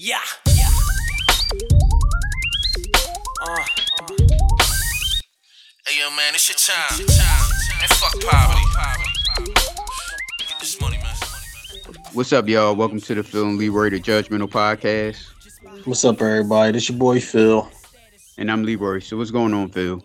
[0.00, 0.18] Yeah.
[0.54, 0.68] Yeah.
[3.42, 3.66] Uh, uh.
[5.84, 7.00] Hey yo, man, it's your time.
[7.80, 9.54] And fuck poverty.
[10.38, 11.16] Get this money, man.
[12.12, 12.76] What's up, y'all?
[12.76, 15.16] Welcome to the Phil and Leroy, the Judgmental Podcast.
[15.84, 16.70] What's up, everybody?
[16.70, 17.68] This your boy Phil.
[18.36, 19.00] And I'm Leroy.
[19.00, 20.00] So what's going on, Phil?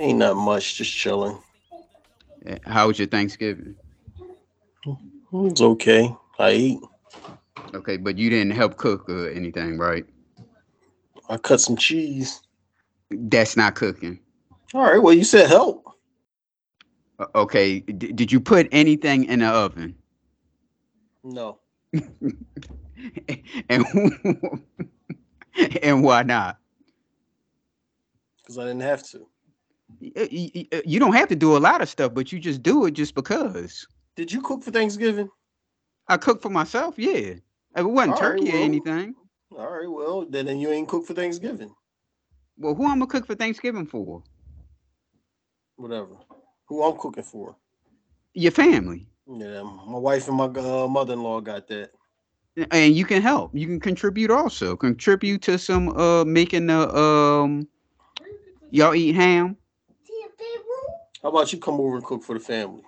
[0.00, 1.38] Ain't not much, just chilling.
[2.64, 3.76] How was your Thanksgiving?
[5.32, 6.12] It's okay.
[6.40, 6.80] I eat.
[7.74, 10.04] Okay, but you didn't help cook or anything, right?
[11.28, 12.40] I cut some cheese.
[13.10, 14.18] That's not cooking.
[14.74, 15.02] All right.
[15.02, 15.84] Well, you said help.
[17.18, 19.94] Uh, Okay, d- did you put anything in the oven?
[21.24, 21.60] No,
[23.68, 23.84] and
[25.82, 26.58] and why not?
[28.38, 29.28] because I didn't have to.
[30.00, 32.60] Y- y- y- You don't have to do a lot of stuff, but you just
[32.62, 33.86] do it just because.
[34.16, 35.28] Did you cook for Thanksgiving?
[36.08, 37.34] I cook for myself, yeah.
[37.76, 39.14] It wasn't All right, turkey or well- anything.
[39.56, 39.90] All right.
[39.90, 41.74] Well, then, then you ain't cook for Thanksgiving.
[42.56, 44.22] Well, who I'm gonna cook for Thanksgiving for?
[45.76, 46.16] Whatever.
[46.66, 47.56] Who I'm cooking for?
[48.34, 49.06] Your family.
[49.26, 51.90] Yeah, my wife and my uh, mother-in-law got that.
[52.70, 57.66] and you can help you can contribute also contribute to some uh making the um
[58.70, 59.56] y'all eat ham
[61.22, 62.82] How about you come over and cook for the family?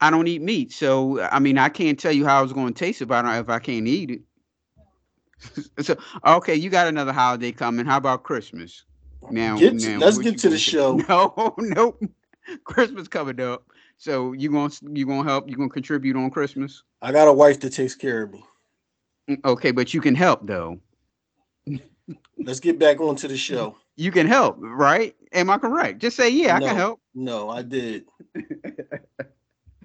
[0.00, 2.78] I don't eat meat so i mean i can't tell you how it's going to
[2.78, 4.20] taste if i don't if i can't eat it
[5.84, 8.84] so okay you got another holiday coming how about christmas
[9.28, 10.98] now, Get now let's get to the show.
[10.98, 11.04] do?
[11.08, 12.00] no nope
[12.64, 13.64] christmas coming up
[13.96, 17.60] so you gonna you gonna help you gonna contribute on christmas I got a wife
[17.60, 18.44] that takes care of me.
[19.28, 20.78] Mm, okay but you can help though
[22.38, 23.76] Let's get back onto the show.
[23.96, 27.62] you can help right am i correct just say yeah i can help No, I
[27.62, 28.04] did.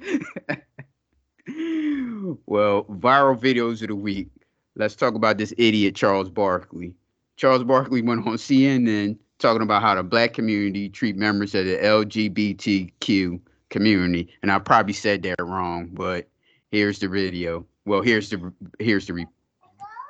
[2.45, 4.29] well, viral videos of the week.
[4.75, 6.93] Let's talk about this idiot Charles Barkley.
[7.37, 11.77] Charles Barkley went on CNN talking about how the black community treat members of the
[11.77, 16.27] LGBTQ community, and I probably said that wrong, but
[16.71, 17.65] here's the video.
[17.85, 19.27] Well, here's the here's the re-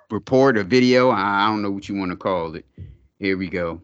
[0.10, 1.10] report, or video.
[1.10, 2.66] I I don't know what you want to call it.
[3.20, 3.82] Here we go.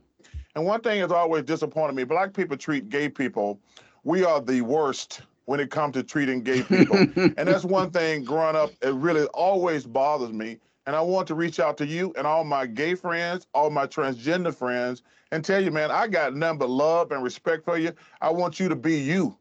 [0.56, 3.60] And one thing has always disappointed me black people treat gay people,
[4.04, 6.98] we are the worst when it comes to treating gay people.
[6.98, 10.60] and that's one thing growing up, it really always bothers me.
[10.86, 13.88] And I want to reach out to you and all my gay friends, all my
[13.88, 17.92] transgender friends, and tell you, man, I got nothing but love and respect for you.
[18.22, 19.36] I want you to be you.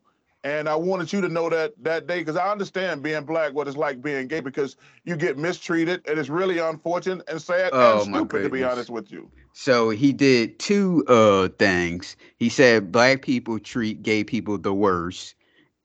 [0.44, 3.66] And I wanted you to know that that day because I understand being black, what
[3.66, 8.02] it's like being gay, because you get mistreated and it's really unfortunate and sad Oh,
[8.02, 9.28] and stupid, to be honest with you.
[9.54, 12.16] So he did two uh things.
[12.36, 15.34] He said black people treat gay people the worst,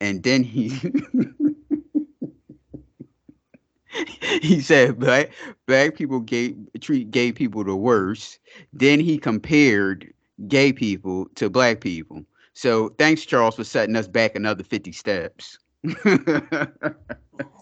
[0.01, 0.69] and then he
[4.41, 5.31] he said black
[5.67, 8.39] black people gay treat gay people the worst.
[8.73, 10.11] Then he compared
[10.47, 12.25] gay people to black people.
[12.53, 15.57] So thanks, Charles, for setting us back another fifty steps.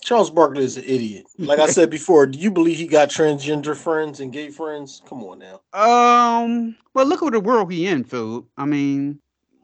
[0.02, 1.26] Charles Barkley is an idiot.
[1.38, 5.02] Like I said before, do you believe he got transgender friends and gay friends?
[5.08, 5.62] Come on now.
[5.74, 6.76] Um.
[6.94, 8.46] Well, look at the world he in, Philip.
[8.58, 9.20] I mean,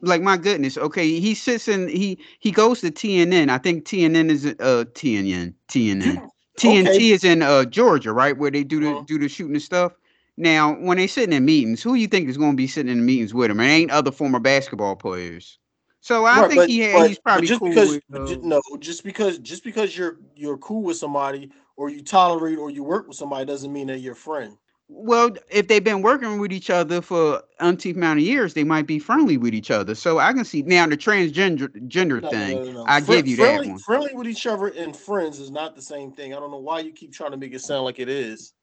[0.06, 0.78] like my goodness.
[0.78, 1.88] Okay, he sits in.
[1.90, 3.50] He he goes to TNN.
[3.50, 6.30] I think TNN is uh TNN TNN
[6.60, 7.10] TNT Okay.
[7.12, 9.04] is in uh Georgia, right, where they do the Uh-huh.
[9.08, 9.94] do the shooting and stuff.
[10.38, 12.98] Now, when they sitting in meetings, who you think is going to be sitting in
[13.00, 13.60] the meetings with him?
[13.62, 15.60] It ain't other former basketball players.
[16.02, 18.04] So I Right, think but- he but- he's probably just cool because with.
[18.14, 22.70] uh, no, just because just because you're you're cool with somebody or you tolerate or
[22.70, 24.58] you work with somebody doesn't mean that you're friend.
[24.88, 28.86] Well, if they've been working with each other for umpteen amount of years, they might
[28.86, 29.96] be friendly with each other.
[29.96, 32.58] So I can see now the transgender gender No, thing.
[32.60, 32.86] no, no, no.
[32.88, 33.80] I Fri- give you friendly, that one.
[33.80, 36.34] Friendly with each other and friends is not the same thing.
[36.36, 38.54] I don't know why you keep trying to make it sound like it is.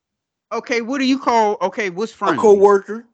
[0.53, 1.57] Okay, what do you call?
[1.61, 2.39] Okay, what's friendly?
[2.39, 3.07] A co-worker.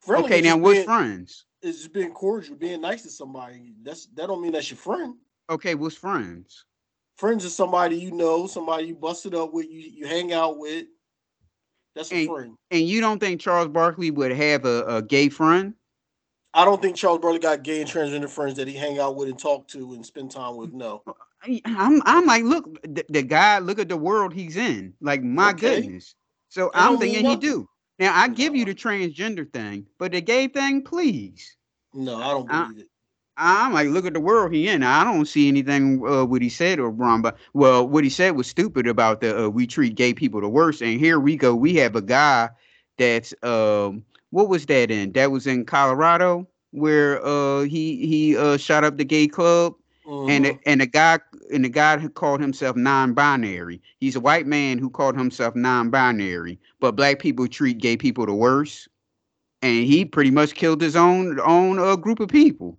[0.00, 1.44] Friendly Okay, now just what's being, friends?
[1.60, 3.74] It's just being cordial, being nice to somebody.
[3.82, 5.16] That's that don't mean that's your friend.
[5.50, 6.64] Okay, what's friends?
[7.16, 10.86] Friends is somebody you know, somebody you busted up with, you you hang out with.
[11.98, 12.56] That's a Ain't- friend.
[12.70, 15.74] And you don't think Charles Barkley would have a, a gay friend?
[16.54, 19.28] I don't think Charles Barkley got gay and transgender friends that he hang out with
[19.28, 20.72] and talk to and spend time with.
[20.72, 21.02] No.
[21.42, 24.94] I- I'm I'm like, look, the, the guy, look at the world he's in.
[25.00, 25.80] Like, my Okay.
[25.82, 26.14] goodness.
[26.48, 27.68] So I'm thinking he do.
[27.98, 31.56] Now I give you the transgender thing, but the gay thing, please.
[31.92, 32.88] No, I don't believe it.
[33.38, 34.82] I'm like, look at the world he in.
[34.82, 38.36] I don't see anything uh, what he said or wrong, but well, what he said
[38.36, 40.82] was stupid about the uh, we treat gay people the worst.
[40.82, 42.50] And here we go, we have a guy
[42.98, 45.12] that's um, what was that in?
[45.12, 49.74] That was in Colorado where uh he he uh shot up the gay club
[50.26, 50.44] and Mhm.
[50.44, 51.18] the, and the guy
[51.52, 53.80] and the guy who called himself non-binary.
[54.00, 58.34] He's a white man who called himself non-binary, but black people treat gay people the
[58.34, 58.88] worst,
[59.62, 62.78] and he pretty much killed his own own uh, group of people.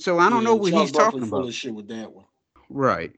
[0.00, 1.48] So I don't Yeah, know what Charles he's Barkley talking full about.
[1.48, 2.26] of shit with that one.
[2.70, 3.12] Right.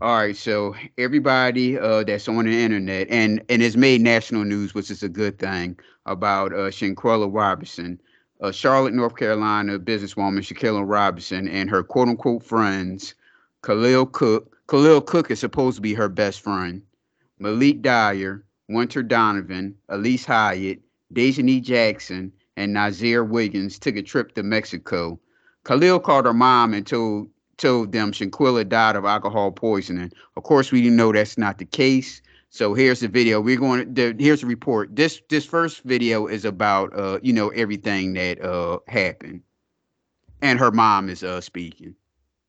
[0.00, 0.36] All right.
[0.36, 5.02] So everybody uh, that's on the internet and and it's made national news, which is
[5.02, 8.00] a good thing, about uh, Shanquella Robinson,
[8.42, 13.14] uh, Charlotte, North Carolina businesswoman Shanquella Robinson, and her quote unquote friends,
[13.62, 14.56] Khalil Cooke.
[14.68, 16.82] Khalil Cooke is supposed to be her best friend.
[17.38, 20.80] Malik Dyer, Wenter Donovan, Elise Hyatt,
[21.14, 25.18] Daejhanae Jackson, and Nazeer Wiggins took a trip to Mexico.
[25.66, 30.12] Khalil called her mom and told told them Shanquella died of alcohol poisoning.
[30.36, 32.22] Of course, we know that's not the case.
[32.50, 33.40] So here's the video.
[33.40, 34.94] We're going to the, here's the report.
[34.94, 39.42] This this first video is about uh you know everything that uh happened,
[40.40, 41.96] and her mom is uh speaking.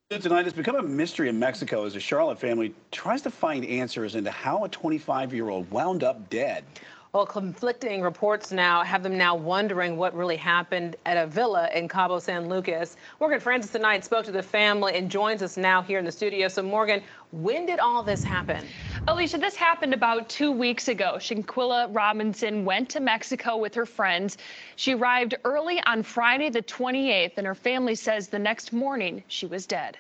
[0.10, 4.16] Tonight, it's become a mystery in Mexico as a Charlotte family tries to find answers
[4.16, 6.64] into how a 25 year old wound up dead.
[7.14, 11.88] Well, conflicting reports now have them now wondering what really happened at a villa in
[11.88, 12.98] Cabo San Lucas.
[13.22, 16.50] Morgan Francis tonight spoke to the family and joins us now here in the studio.
[16.50, 17.02] So, Morgan,
[17.32, 18.66] when did all this happen?
[19.08, 21.14] Alicia, this happened about two weeks ago.
[21.18, 24.38] Shanquella Robinson went to Mexico with her friends.
[24.76, 29.46] She arrived early on Friday, the 28th, and her family says the next morning she
[29.46, 29.98] was dead.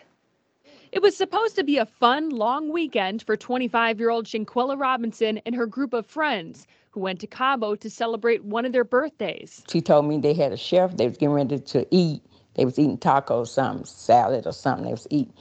[0.91, 5.39] It was supposed to be a fun, long weekend for 25 year old Shanquella Robinson
[5.45, 9.63] and her group of friends who went to Cabo to celebrate one of their birthdays.
[9.69, 10.97] She told me they had a chef.
[10.97, 12.23] They was getting ready to eat.
[12.55, 14.85] They was eating tacos, something salad or something.
[14.85, 15.33] They was eating,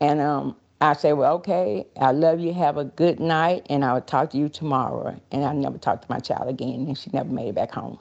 [0.00, 1.86] and um, I said, "Well, okay.
[2.00, 2.52] I love you.
[2.54, 6.02] Have a good night, and I will talk to you tomorrow." And I never talked
[6.04, 7.98] to my child again, and she never made it back home.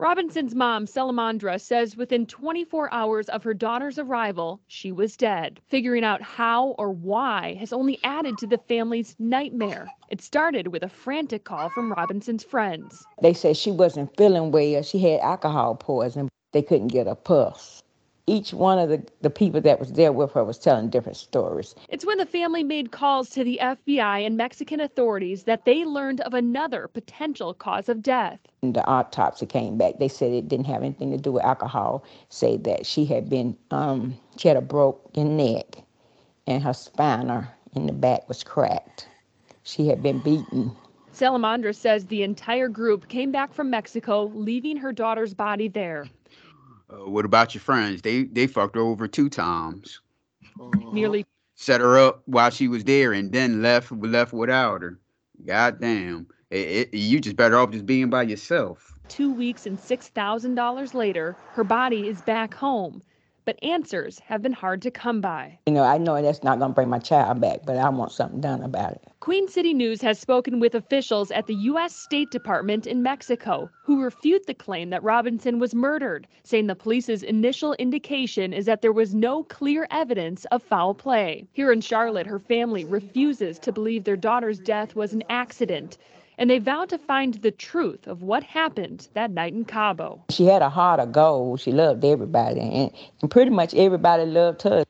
[0.00, 5.60] Robinson's mom, Sallamondra, says within 24 hours of her daughter's arrival, she was dead.
[5.68, 9.88] Figuring out how or why has only added to the family's nightmare.
[10.08, 13.04] It started with a frantic call from Robinson's friends.
[13.20, 14.82] They said she wasn't feeling well.
[14.82, 16.30] She had alcohol poison.
[16.52, 17.82] They couldn't get a pulse.
[18.26, 21.74] Each one of the, the people that was there with her was telling different stories.
[21.88, 26.20] It's when the family made calls to the FBI and Mexican authorities that they learned
[26.20, 28.38] of another potential cause of death.
[28.62, 29.98] And the autopsy came back.
[29.98, 32.04] They said it didn't have anything to do with alcohol.
[32.28, 35.78] Say that she had been, um, she had a broken neck,
[36.46, 37.44] and her spinal
[37.74, 39.08] in the back was cracked.
[39.62, 40.72] She had been beaten.
[41.12, 46.06] Sallamondra says the entire group came back from Mexico, leaving her daughter's body there.
[46.92, 48.02] Uh, what about your friends?
[48.02, 50.00] They they fucked her over two times.
[50.58, 50.92] Mhm.
[50.92, 54.98] Nearly Set her up while she was there, and then left left without her.
[55.44, 56.26] God damn.
[56.50, 58.94] It, it, you just better off just being by yourself.
[59.08, 63.02] two weeks and $6,000 later, her body is back home.
[63.50, 65.58] But answers have been hard to come by.
[65.66, 68.12] You know, I know that's not going to bring my child back, but I want
[68.12, 69.02] something done about it.
[69.18, 71.92] Queen City News has spoken with officials at the U.S.
[71.96, 77.24] State Department in Mexico who refute the claim that Robinson was murdered, saying the police's
[77.24, 81.44] initial indication is that there was no clear evidence of foul play.
[81.52, 85.98] Here in Charlotte, her family refuses to believe their daughter's death was an accident,
[86.40, 90.24] and they vow to find the truth of what happened that night in Cabo.
[90.30, 91.60] She had a heart of gold.
[91.60, 92.90] She loved everybody, and,
[93.20, 94.84] and pretty much everybody loved her.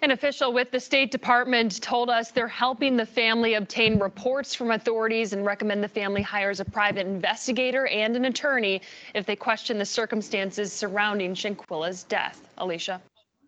[0.00, 4.70] An official with the State Department told us they're helping the family obtain reports from
[4.70, 8.80] authorities and recommend the family hires a private investigator and an attorney
[9.14, 12.40] if they question the circumstances surrounding Shanquella's death.
[12.58, 13.02] Alicia.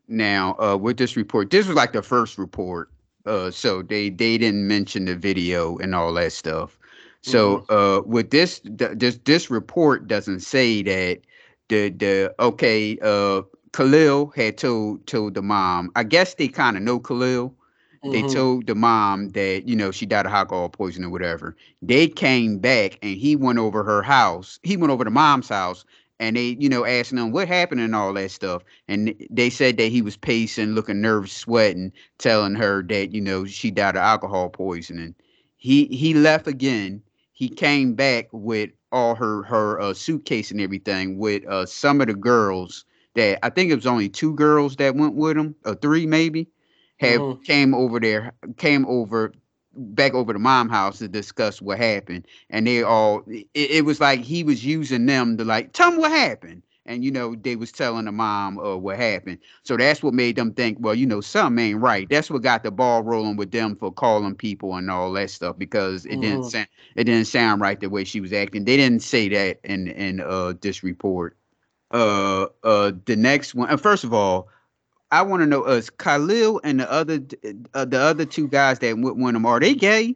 [0.09, 2.91] Now, uh, with this report, this was like the first report.
[3.27, 6.79] Uh, so they they didn't mention the video and all that stuff.
[7.21, 11.21] So uh, with this th- this this report doesn't say that
[11.69, 15.91] the the okay uh Khalil had told told the mom.
[15.97, 17.55] I guess they kind of know Khalil.
[18.11, 18.23] They Mhm.
[18.23, 21.57] told the mom that you know she died of alcohol poisoning or whatever.
[21.83, 24.59] They came back and he went over her house.
[24.63, 25.85] He went over to mom's house
[26.21, 28.63] and they you know asking them what happened and all that stuff.
[28.89, 33.47] And they said that he was pacing, looking nervous, sweating, telling her that you know
[33.47, 35.17] she died of alcohol poisoning.
[35.57, 37.03] He he left again.
[37.33, 42.09] He came back with all her her uh, suitcase and everything with uh, some of
[42.09, 42.85] the girls
[43.15, 46.49] that I think it was only two girls that went with him or three maybe
[46.99, 47.45] have Mhm.
[47.45, 49.33] came over there came over
[49.75, 54.01] back over to mom house to discuss what happened and they all it, it was
[54.01, 57.57] like he was using them to like tell them what happened and you know they
[57.57, 59.39] was telling the mom uh, what happened.
[59.63, 62.09] So that's what made them think well you know something ain't right.
[62.09, 65.59] That's what got the ball rolling with them for calling people and all that stuff
[65.59, 66.47] because it didn't Mhm.
[66.47, 68.65] sound it didn't sound right the way she was acting.
[68.65, 71.37] They didn't say that in in uh this report.
[71.91, 74.49] Uh uh the next one first of all
[75.13, 77.21] I want to know us Khalil and the other
[77.75, 80.15] uh, the other two guys that went with them are they gay?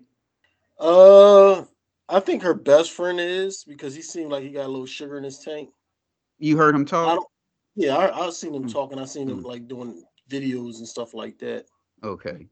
[0.79, 1.63] Uh,
[2.09, 5.17] I think her best friend is because he seemed like he got a little sugar
[5.19, 5.71] in his tank.
[6.39, 7.15] You heard him I talk?
[7.17, 7.27] don't.
[7.77, 8.73] Yeah, I, I've seen him Mm.
[8.73, 8.99] talking.
[8.99, 9.47] I've seen him Mm.
[9.47, 11.67] like doing videos and stuff like that.
[12.03, 12.47] Okay.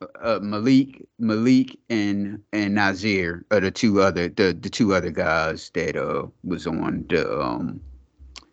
[0.00, 5.10] Uh, uh, Malik, Malik, and and Nazeer are the two other the the two other
[5.10, 7.80] guys that uh was on the um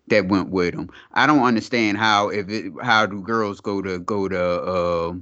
[0.08, 0.90] that went with him.
[1.12, 5.14] I don't understand how if it how do girls go to go to uh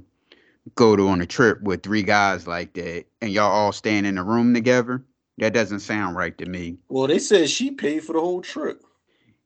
[0.75, 4.17] go to on a trip with three guys like that and y'all all staying in
[4.17, 5.03] a room together?
[5.39, 6.77] That doesn't sound right to me.
[6.89, 8.83] Well, they said she paid for the whole trip.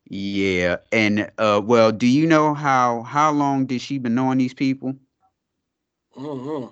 [0.10, 4.54] Yeah, and uh well, do you know how how long did she been knowing these
[4.54, 4.96] people?
[6.14, 6.66] hmm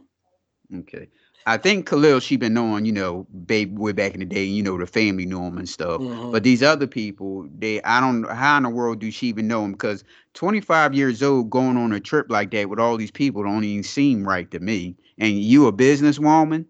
[0.73, 1.09] Okay.
[1.47, 4.63] I think Khalil she been knowing, you know, babe way back in the day, you
[4.63, 6.01] know, the family knew him and stuff.
[6.01, 6.31] Mhm.
[6.31, 9.47] But these other people, they I don't know how in the world do she even
[9.47, 9.73] know him?
[9.73, 13.63] Because 25 years old going on a trip like that with all these people don't
[13.63, 14.95] even seem right to me.
[15.19, 16.65] And you a businesswoman?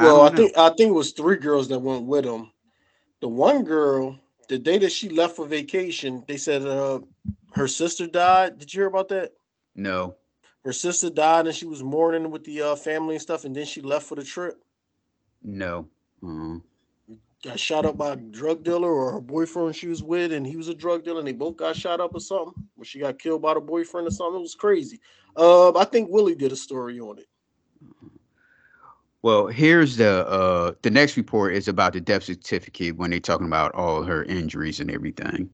[0.00, 2.50] Well, I, don't think I think it was three girls that went with him.
[3.20, 7.00] The one girl, the day that she left for vacation, they said uh
[7.52, 8.58] her sister died.
[8.58, 9.32] Did you hear about that?
[9.74, 10.16] no.
[10.64, 13.64] Her sister died and she was mourning with the uh, family and stuff, and then
[13.64, 14.62] she left for the trip.
[15.42, 15.88] No.
[16.26, 16.58] Uh,
[17.42, 20.56] Got shot up by a drug dealer or her boyfriend she was with, and he
[20.56, 22.52] was a drug dealer, and they both got shot up or something.
[22.76, 24.40] Or she got killed by the boyfriend or something.
[24.40, 25.00] It was crazy.
[25.34, 27.26] Uh, I think Willie did a story on it.
[29.22, 33.46] Well, here's the uh the next report is about the death certificate when they're talking
[33.46, 35.50] about all her injuries and everything.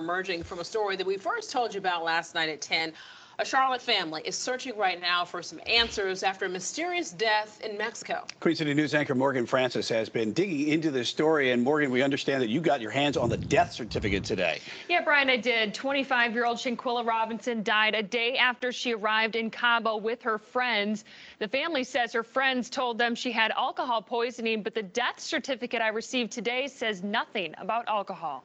[0.00, 2.92] Emerging from a story that we first told you about last night at 10.
[3.40, 7.78] A Charlotte family is searching right now for some answers after a mysterious death in
[7.78, 8.26] Mexico.
[8.38, 11.50] Queen City News anchor Morgan Francis has been digging into this story.
[11.50, 14.60] And Morgan, we understand that you got your hands on the death certificate today.
[14.90, 15.72] Yeah, Brian, I did.
[15.72, 20.36] 25 year old Shanquella Robinson died a day after she arrived in Cabo with her
[20.36, 21.06] friends.
[21.38, 25.80] The family says her friends told them she had alcohol poisoning, but the death certificate
[25.80, 28.44] I received today says nothing about alcohol.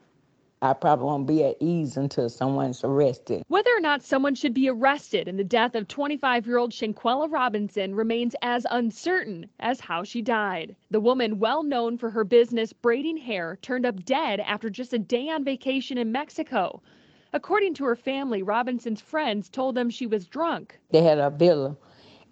[0.66, 3.44] I probably won't be at ease until someone's arrested.
[3.50, 7.32] Whether or not someone should be arrested in the death of 25 year old Shanquella
[7.32, 10.76] Robinson remains as uncertain as how she died.
[10.90, 14.98] The woman, well known for her business braiding hair, turned up dead after just a
[14.98, 16.82] day on vacation in Mexico.
[17.32, 20.80] According to her family, Robinson's friends told them she was drunk.
[20.90, 21.78] They had a villa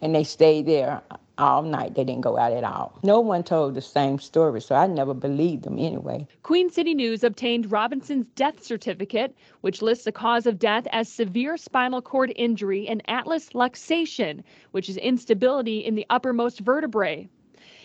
[0.01, 1.03] and they stayed there
[1.37, 1.95] all night.
[1.95, 2.97] They didn't go out at all.
[3.03, 6.27] No one told the same story, so I never believed them anyway.
[6.43, 11.57] Queen City News obtained Robinson's death certificate, which lists the cause of death as severe
[11.57, 17.27] spinal cord injury and atlas luxation, which is instability in the uppermost vertebrae.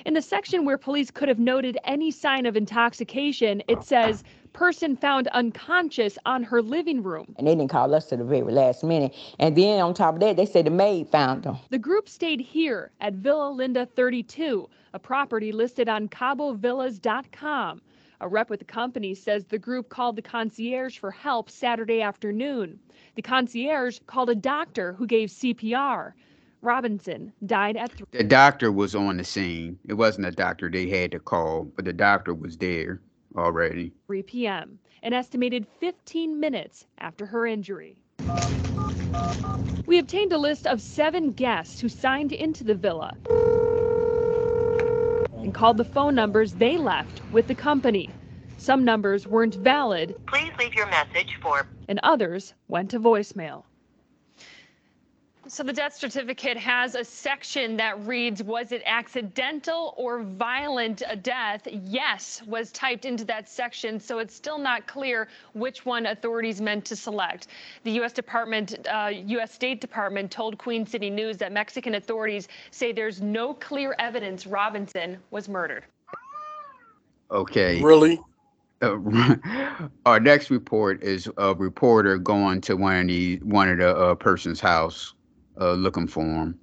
[0.04, 4.96] In the section where police could have noted any sign of intoxication, it says person
[4.96, 7.34] found unconscious on her living room.
[7.36, 9.14] And they didn't call us to the very last minute.
[9.38, 11.58] And then on top of that, they said the maid found them.
[11.70, 17.82] The group stayed here at Villa Linda 32, a property listed on CaboVillas.com.
[18.20, 22.80] A rep with the company says the group called the concierge for help Saturday afternoon.
[23.14, 26.14] The concierge called a doctor who gave CPR.
[26.62, 29.78] Robinson died at 3 The doctor was on the scene.
[29.88, 33.00] It wasn't a doctor they had to call, but the doctor was there
[33.36, 33.92] already.
[34.06, 37.96] 3 p.m., an estimated 15 minutes after her injury.
[39.86, 43.14] We obtained a list of seven guests who signed into the villa
[45.34, 48.10] and called the phone numbers they left with the company.
[48.58, 50.14] Some numbers weren't valid.
[50.26, 53.64] Please leave your message for and others went to voicemail.
[55.50, 61.16] So the death certificate has a section that reads, was it accidental or violent a
[61.16, 61.66] death?
[61.84, 66.84] Yes was typed into that section, so it's still not clear which one authorities meant
[66.84, 67.46] to select.
[67.84, 68.12] The U.S.
[68.12, 69.54] Department, uh, U.S.
[69.54, 75.16] State Department told Queen City News that Mexican authorities say there's no clear evidence Robinson
[75.30, 75.84] was murdered.
[77.30, 77.80] Okay.
[77.80, 78.20] Really?
[78.82, 78.98] Uh,
[80.06, 84.14] our next report is a reporter going to one of the one of the uh,
[84.14, 85.14] person's house,
[85.60, 86.58] uh, looking for him.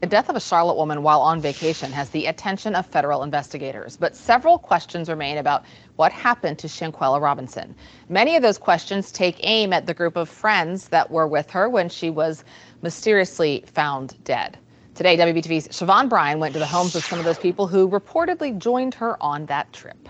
[0.00, 3.98] The death of a Charlotte woman while on vacation has the attention of federal investigators,
[3.98, 5.64] but several questions remain about
[5.96, 7.74] what happened to Shanquella Robinson.
[8.08, 11.68] Many of those questions take aim at the group of friends that were with her
[11.68, 12.44] when she was
[12.80, 14.56] mysteriously found dead.
[14.94, 18.56] Today, WBTV's Siobhan Bryan went to the homes of some of those people who reportedly
[18.56, 20.08] joined her on that trip.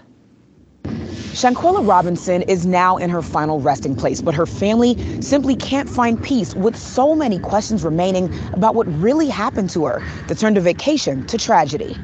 [1.33, 6.21] Shanquella Robinson is now in her final resting place, but her family simply can't find
[6.21, 10.61] peace with so many questions remaining about what really happened to her that turned a
[10.61, 11.97] vacation to tragedy.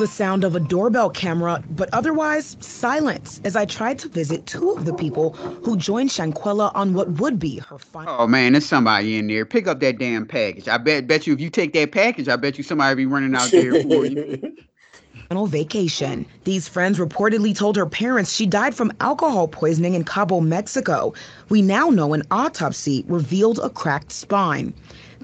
[0.00, 4.72] The sound of a doorbell camera, but otherwise silence as I tried to visit two
[4.72, 8.16] of the people who joined Shanquella on what would be her final.
[8.18, 9.46] Oh man, there's somebody in there.
[9.46, 10.66] Pick up that damn package.
[10.66, 13.36] I bet bet you if you take that package, I bet you somebody be running
[13.36, 14.56] out there for you.
[15.46, 16.26] vacation.
[16.44, 21.14] These friends reportedly told her parents she died from alcohol poisoning in Cabo, Mexico.
[21.48, 24.74] We now know an autopsy revealed a cracked spine.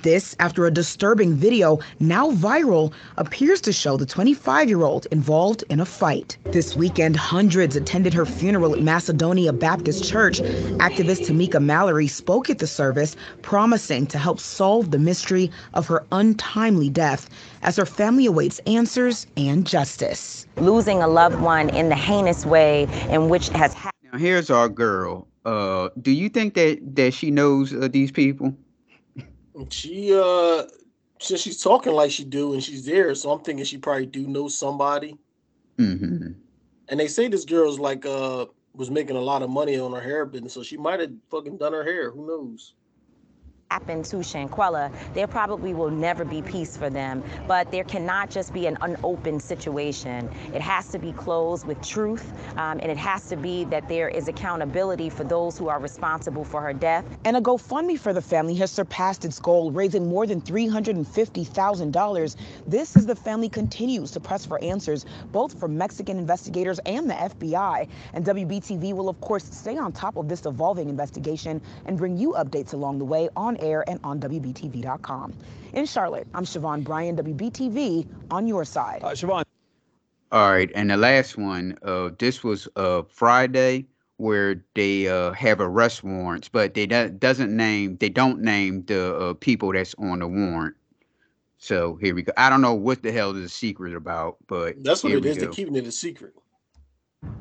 [0.02, 5.64] This after a disturbing video, now viral, appears to show the 25 year old involved
[5.68, 6.36] in a fight.
[6.44, 10.40] This weekend, hundreds attended her funeral at Macedonia Baptist Church.
[10.78, 16.04] Activist Tamika Mallory spoke at the service, promising to help solve the mystery of her
[16.12, 17.28] untimely death
[17.62, 20.46] as her family awaits answers and justice.
[20.58, 24.12] Losing a loved one in the heinous way in which has happened.
[24.12, 25.26] Now here's our girl.
[25.44, 28.54] Uh, do you think that that she knows uh, these people?
[29.70, 30.64] She uh
[31.20, 34.26] since she's talking like she do and she's there, so I'm thinking she probably do
[34.26, 35.18] know somebody.
[35.78, 36.32] Mm-hmm.
[36.88, 40.00] And they say this girl's like uh was making a lot of money on her
[40.00, 42.10] hair business, so she might have fucking done her hair.
[42.10, 42.74] Who knows?
[43.72, 47.24] Happened to Shanquella, there probably will never be peace for them.
[47.48, 50.28] But there cannot just be an unopened situation.
[50.52, 54.10] It has to be closed with truth, um, and it has to be that there
[54.10, 57.06] is accountability for those who are responsible for her death.
[57.24, 62.36] And a GoFundMe for the family has surpassed its goal, raising more than $350,000.
[62.66, 67.14] This as the family continues to press for answers, both from Mexican investigators and the
[67.14, 67.88] FBI.
[68.12, 72.32] And WBTV will, of course, stay on top of this evolving investigation and bring you
[72.32, 75.32] updates along the way on air and on WBTV.com.
[75.72, 79.00] In Charlotte, I'm Siobhan Bryan, WBTV, on your side.
[79.02, 79.44] Uh, Siobhan.
[80.32, 85.60] All right, and the last one, uh, this was uh Friday where they uh have
[85.60, 90.20] arrest warrants, but they do- doesn't name they don't name the uh, people that's on
[90.20, 90.74] the warrant.
[91.58, 92.32] So here we go.
[92.36, 95.36] I don't know what the hell is the secret about, but That's what it is.
[95.36, 95.40] it.
[95.40, 96.34] They're keeping it a secret.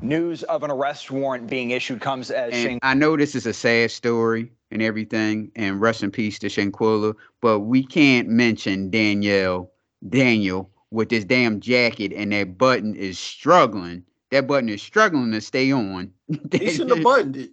[0.00, 3.46] News of an arrest warrant being issued comes as And Shane I know this is
[3.46, 8.90] a sad story and everything, and rest in peace to Shanquella, but we can't mention
[8.90, 9.70] Danielle,
[10.08, 14.04] Daniel, with this damn jacket and that button is struggling.
[14.30, 16.12] That button is struggling to stay on.
[16.52, 17.50] He shouldn't have buttoned it.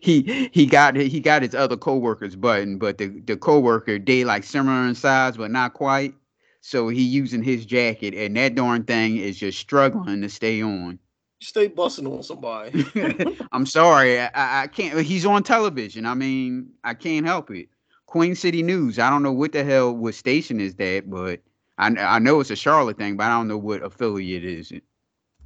[0.00, 4.44] he he got he got his other co-worker's button, but the the co-worker they like
[4.44, 6.14] similar in size, but not quite.
[6.62, 11.00] So he using his jacket, and that darn thing is just struggling to stay on.
[11.40, 12.86] Stay busting on somebody.
[13.52, 15.00] I'm sorry, I, I I can't.
[15.00, 16.06] He's on television.
[16.06, 17.68] I mean, I can't help it.
[18.06, 19.00] Queen City News.
[19.00, 21.40] I don't know what the hell what station is that, but
[21.78, 24.72] I I know it's a Charlotte thing, but I don't know what affiliate it is.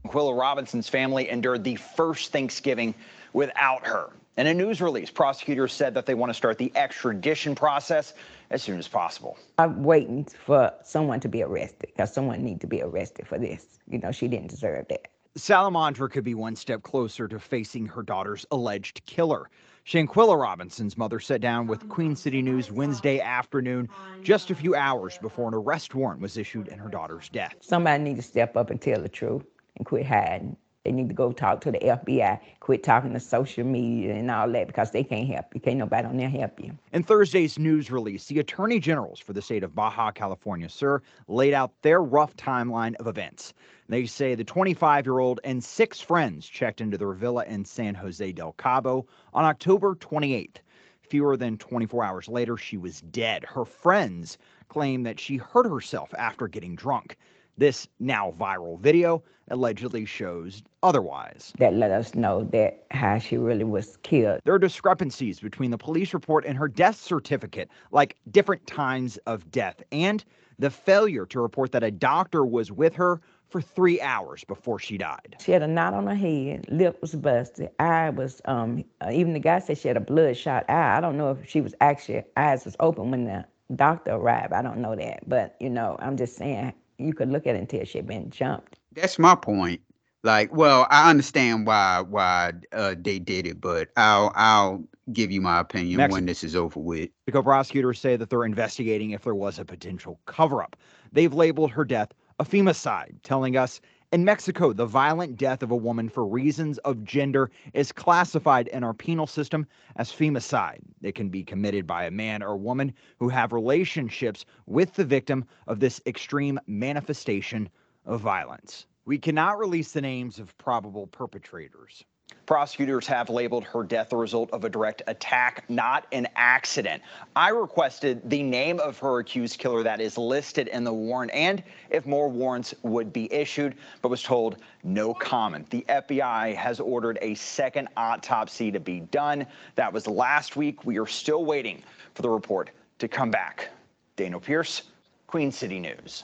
[0.09, 2.94] Quilla Robinson's family endured the first Thanksgiving
[3.33, 4.11] without her.
[4.37, 8.12] In a news release, prosecutors said that they want to start the extradition process
[8.50, 9.37] as soon as possible.
[9.59, 13.78] I'm waiting for someone to be arrested because someone need to be arrested for this.
[13.88, 15.09] You know, she didn't deserve that.
[15.37, 19.50] Sallamondra could be one step closer to facing her daughter's alleged killer.
[19.85, 23.88] Shanquella Robinson's mother sat down with Queen City News Wednesday afternoon,
[24.22, 27.54] just a few hours before an arrest warrant was issued in her daughter's death.
[27.61, 29.44] Somebody need to step up and tell the truth
[29.76, 30.56] and quit hiding.
[30.87, 34.49] They need to go talk to the FBI, quit talking to social media and all
[34.53, 35.59] that because they can't help you.
[35.59, 36.79] Can't nobody on there help you.
[36.92, 41.55] In Thursday's news release, the attorney generals for the state of Baja California Sur laid
[41.55, 43.53] out their rough timeline of events.
[43.88, 47.96] They say the 25 year old and six friends checked into their villa in San
[47.96, 50.59] Jose del Cabo on October 28th.
[51.01, 53.42] Fewer than 24 hours later, she was dead.
[53.42, 57.16] Her friends claim that she hurt herself after getting drunk.
[57.59, 61.55] This now viral video allegedly shows otherwise.
[61.59, 64.40] That let us know that how she really was killed.
[64.45, 69.51] There are discrepancies between the police report and her death certificate, like different times of
[69.51, 70.23] death, and
[70.59, 74.99] the failure to report that a doctor was with her for three hours before she
[74.99, 75.37] died.
[75.40, 79.38] She had a knot on her head, lip was busted, eye was um even the
[79.38, 80.99] guy said she had a bloodshot eye.
[80.99, 84.53] I don't know if she was actually eyes was open when the doctor arrived.
[84.53, 87.59] I don't know that, but you know, I'm just saying you could look at it
[87.59, 88.78] and tell she had been jumped.
[88.92, 89.80] That's my point.
[90.22, 94.82] Like, well, I understand why why uh, they did it, but I'll I'll
[95.12, 96.12] give you my opinion Next.
[96.12, 97.11] when this is over with.
[97.26, 100.76] Mexico prosecutors say that they're investigating if there was a potential cover up.
[101.12, 103.80] They've labeled her death a femicide, telling us
[104.12, 108.85] in Mexico, the violent death of a woman for reasons of gender is classified in
[108.85, 109.66] our penal system
[109.97, 110.81] as femicide.
[111.03, 115.45] It can be committed by a man or woman who have relationships with the victim
[115.66, 117.69] of this extreme manifestation
[118.05, 118.87] of violence.
[119.05, 122.05] We cannot release the names of probable perpetrators.
[122.46, 127.02] Prosecutors have labeled her death the result of a direct attack, not an accident.
[127.34, 131.64] I requested the name of her accused killer that is listed in the warrant and
[131.90, 135.68] if more warrants would be issued, but was told no comment.
[135.70, 139.44] The FBI has ordered a second autopsy to be done.
[139.74, 140.84] That was last week.
[140.84, 141.82] We are still waiting
[142.14, 143.70] for the report to come back.
[144.14, 144.82] Daniel Pierce,
[145.26, 146.22] Queen City News.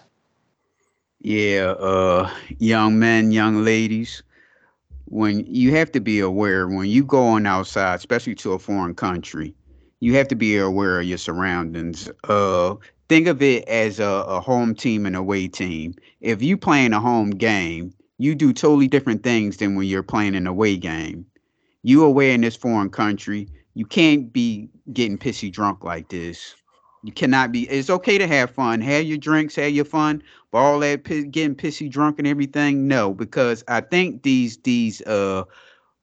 [1.20, 4.22] Yeah, uh, young men, young ladies,
[5.06, 8.94] when you have to be aware when you go on outside, especially to a foreign
[8.94, 9.54] country,
[10.00, 12.10] you have to be aware of your surroundings.
[12.28, 12.74] Uh,
[13.08, 15.94] think of it as a, a home team and away team.
[16.20, 20.34] If you playing a home game, you do totally different things than when you're playing
[20.34, 21.26] an away game.
[21.82, 26.54] You away in this foreign country, you can't be getting pissy drunk like this.
[27.02, 27.68] You cannot be.
[27.68, 31.22] It's okay to have fun, have your drinks, have your fun, but all that pi-
[31.22, 35.44] getting pissy drunk and everything, no, because I think these these uh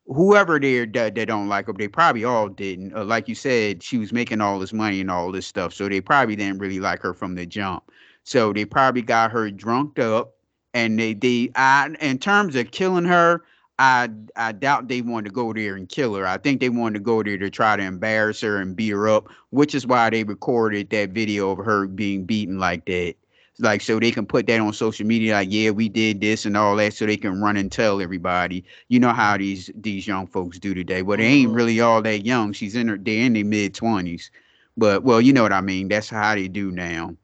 [0.08, 2.94] whoever that they don't like her, they probably all didn't.
[2.96, 5.88] Uh, like you said, she was making all this money and all this stuff, so
[5.88, 7.92] they probably didn't really like her from the jump.
[8.24, 10.34] So they probably got her drunked up,
[10.74, 13.44] and they they I in terms of killing her.
[13.80, 16.28] I I doubt they wanted to go there and kill her.
[16.28, 19.08] I think they wanted to go there to try to embarrass her and beat her
[19.08, 23.16] up, which is why they recorded that video of her being beaten like that.
[23.58, 26.56] Like so they can put that on social media, like, yeah, we did this and
[26.58, 28.64] all that, so they can run and tell everybody.
[28.90, 31.02] You know how these these young folks do today.
[31.02, 31.58] Well, they ain't mm-hmm.
[31.58, 32.54] really all that young.
[32.54, 34.30] She's in her they're in their mid twenties.
[34.78, 35.88] But well, you know what I mean.
[35.88, 37.16] That's how they do now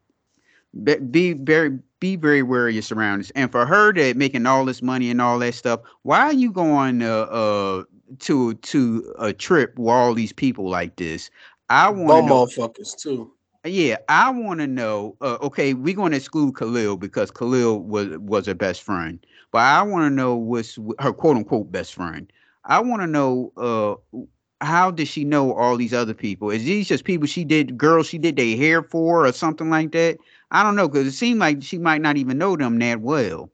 [0.84, 3.31] be, be very be very aware of your surroundings.
[3.31, 6.51] And for her to making all this money and all that stuff, why are you
[6.51, 7.84] going uh, uh
[8.19, 11.29] to to a trip with all these people like this?
[11.69, 12.45] I want know.
[12.45, 13.31] motherfuckers too.
[13.63, 15.15] Yeah, I want to know.
[15.21, 19.60] Uh, okay, we're going to exclude Khalil because Khalil was was her best friend, but
[19.60, 22.31] I want to know what's her quote unquote best friend.
[22.65, 24.19] I want to know uh
[24.62, 26.50] how does she know all these other people?
[26.50, 29.91] Is these just people she did girls she did their hair for or something like
[29.91, 30.18] that?
[30.52, 33.50] I don't know because it seemed like she might not even know them that well.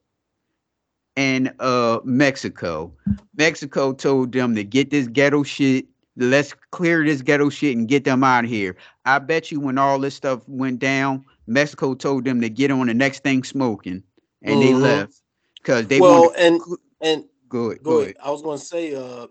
[1.16, 2.92] And uh Mexico,
[3.36, 5.86] Mexico told them to get this ghetto shit.
[6.16, 8.76] Let's clear this ghetto shit and get them out of here.
[9.04, 12.86] I bet you when all this stuff went down, Mexico told them to get on
[12.86, 14.02] the next thing smoking,
[14.42, 14.82] and they Mhm.
[14.82, 15.22] left
[15.56, 16.36] because they well, wanted.
[16.38, 16.62] and
[17.00, 17.82] and Go ahead.
[17.82, 18.16] go ahead.
[18.22, 19.26] I was going to say, uh,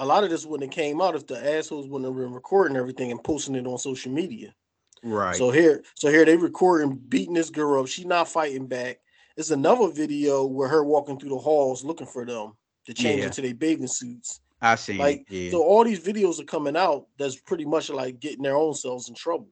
[0.00, 2.76] a lot of this wouldn't have came out if the assholes wouldn't have been recording
[2.76, 4.54] everything and posting it on social media.
[5.02, 5.36] Right.
[5.36, 7.88] So here, so here they recording beating this girl up.
[7.88, 9.00] She's not fighting back.
[9.36, 12.52] It's another video where her walking through the halls looking for them
[12.86, 13.26] to change Yeah.
[13.26, 14.40] into their bathing suits.
[14.60, 14.98] I see.
[14.98, 15.26] Like.
[15.30, 15.50] Yeah.
[15.50, 17.06] so, all these videos are coming out.
[17.18, 19.48] That's pretty much like getting their own selves in trouble.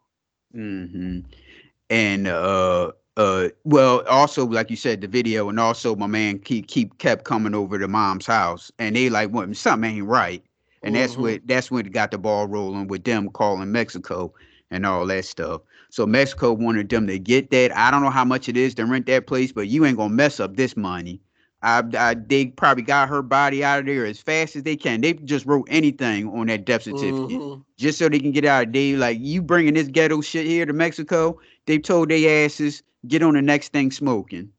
[0.53, 1.21] hmm
[1.91, 6.69] And uh uh well also like you said the video and also my man keep
[6.69, 10.45] keep kept coming over to mom's house and they like well, something ain't right.
[10.85, 11.23] And that's Mhm.
[11.23, 14.33] what that's what got the ball rolling with them calling Mexico
[14.71, 15.63] and all that stuff.
[15.91, 17.77] So Mexico wanted them to get that.
[17.77, 20.15] I don't know how much it is to rent that place, but you ain't gonna
[20.15, 21.21] mess up this money.
[21.63, 25.01] I, I they probably got her body out of there as fast as they can.
[25.01, 27.65] They just wrote anything on that death certificate Mhm.
[27.77, 28.73] just so they can get out.
[28.73, 31.41] They like you bringing this ghetto shit here to Mexico.
[31.67, 34.51] They told their asses get on the next thing smoking.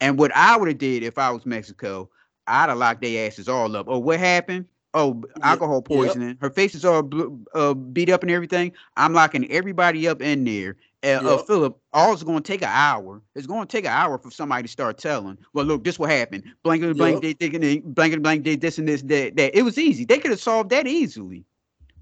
[0.00, 2.08] And what I would have did if I was Mexico,
[2.46, 3.86] I'd have locked their asses all up.
[3.88, 4.66] Oh, what happened?
[4.92, 5.84] Oh, alcohol yep.
[5.84, 6.38] poisoning.
[6.40, 7.08] Her face is all
[7.54, 8.72] uh, beat up and everything.
[8.96, 10.76] I'm locking everybody up in there.
[11.02, 13.22] Uh, uh, Philip, all it's going to take an hour.
[13.34, 15.38] It's going to take an hour for somebody to start telling.
[15.52, 16.42] Well, look, this what happened.
[16.62, 19.56] Blanket, blank, they thinking, they- blanket, blank, did this and this, that, that.
[19.56, 20.04] It was easy.
[20.04, 21.44] They could have solved that easily,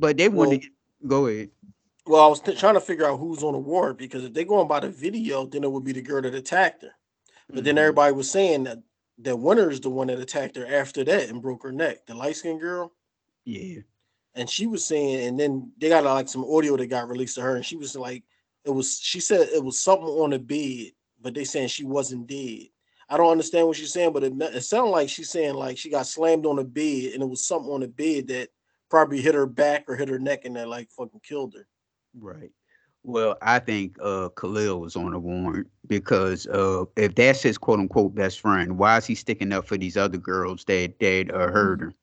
[0.00, 0.62] but they wanted.
[0.62, 0.68] to
[1.06, 1.50] go ahead.
[2.08, 4.44] Well, I was t- trying to figure out who's on the warrant because if they're
[4.44, 6.92] going by the video, then it would be the girl that attacked her.
[7.50, 7.80] But then Mhm.
[7.80, 8.78] everybody was saying that
[9.18, 12.14] that winner is the one that attacked her after that and broke her neck, the
[12.14, 12.94] light skinned girl.
[13.44, 13.80] Yeah.
[14.34, 17.42] And she was saying, and then they got like some audio that got released to
[17.42, 18.24] her, and she was like,
[18.64, 22.26] it was she said it was something on the bed, but they saying she wasn't
[22.26, 22.68] dead.
[23.10, 25.90] I don't understand what she's saying, but it, it sounded like she's saying like she
[25.90, 28.48] got slammed on the bed, and it was something on the bed that
[28.88, 31.66] probably hit her back or hit her neck, and that like fucking killed her.
[32.20, 32.50] Right.
[33.04, 37.80] Well, I think uh Khalil was on a warrant because uh if that's his quote
[37.80, 41.50] unquote best friend, why is he sticking up for these other girls that that uh,
[41.50, 41.94] heard her?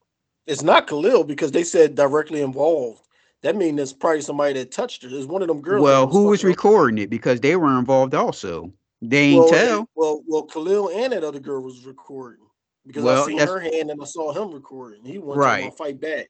[0.48, 3.02] It's not Khalil because they said directly involved.
[3.42, 5.10] That means it's probably somebody that touched her.
[5.12, 5.84] It's one of them girls.
[5.84, 7.10] Well, who was recording it?
[7.10, 8.74] Because they were involved also.
[9.02, 9.90] They ain't well, tell.
[9.96, 12.46] Well, well, Khalil and that other girl was recording
[12.88, 15.04] because Well, I seen her hand and I saw him recording.
[15.04, 15.72] He wanted Right.
[15.72, 16.30] to fight back.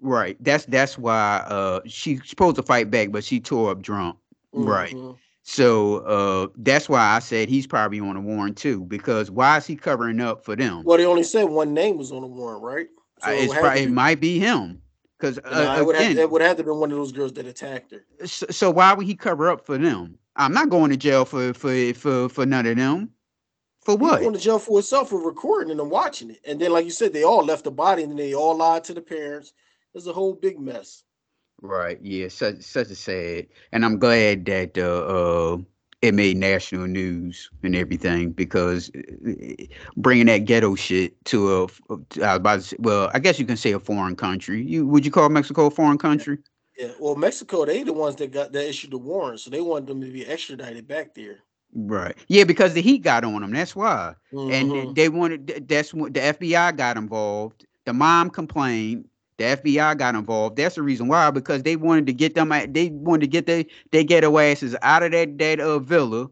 [0.00, 0.36] Right.
[0.40, 4.16] That's that's why uh she's supposed to fight back, but she tore up drunk.
[4.52, 4.94] Right.
[4.94, 5.16] Mhm.
[5.42, 9.66] So uh that's why I said he's probably on a warrant too, because why is
[9.66, 10.82] he covering up for them?
[10.84, 12.88] Well, they only said one name was on the warrant, right?
[13.22, 14.82] Uh, So it's had probably, it might be him.
[15.18, 17.32] Because uh, it would have again, it would have to been one of those girls
[17.32, 18.04] that attacked her.
[18.24, 20.16] so, so why would he cover up for them?
[20.36, 23.10] I'm not going to jail for for for for none of them.
[23.80, 24.20] For what?
[24.20, 26.40] going to jail for itself for recording and watching it.
[26.44, 28.84] And then, like you said, they all left the body and then they all lied
[28.84, 29.54] to the parents.
[29.98, 31.02] There's a whole big mess.
[31.60, 31.98] Right.
[32.00, 32.28] Yeah.
[32.28, 35.56] Such such a sad, and I'm glad that uh, uh
[36.02, 39.32] it made national news and everything because uh,
[39.96, 41.80] bringing that ghetto shit to a, f-
[42.10, 44.62] to- I was about to say, well, I guess you can say a foreign country.
[44.62, 46.38] You would you call Mexico a foreign country?
[46.78, 46.92] Yeah.
[47.00, 50.00] Well, Mexico, they the ones that got that issued the warrant, so they wanted them
[50.02, 51.38] to be extradited back there.
[51.74, 52.14] Right.
[52.28, 53.52] Yeah, because the heat got on them.
[53.52, 54.14] That's why.
[54.30, 54.94] And Mhm.
[54.94, 55.66] they wanted.
[55.68, 57.66] That's what the FBI got involved.
[57.84, 59.06] The mom complained.
[59.38, 60.56] The FBI got involved.
[60.56, 61.30] That's the reason why.
[61.30, 62.52] Because they wanted to get them.
[62.72, 66.28] They wanted to get they they ghetto asses out of that that uh, villa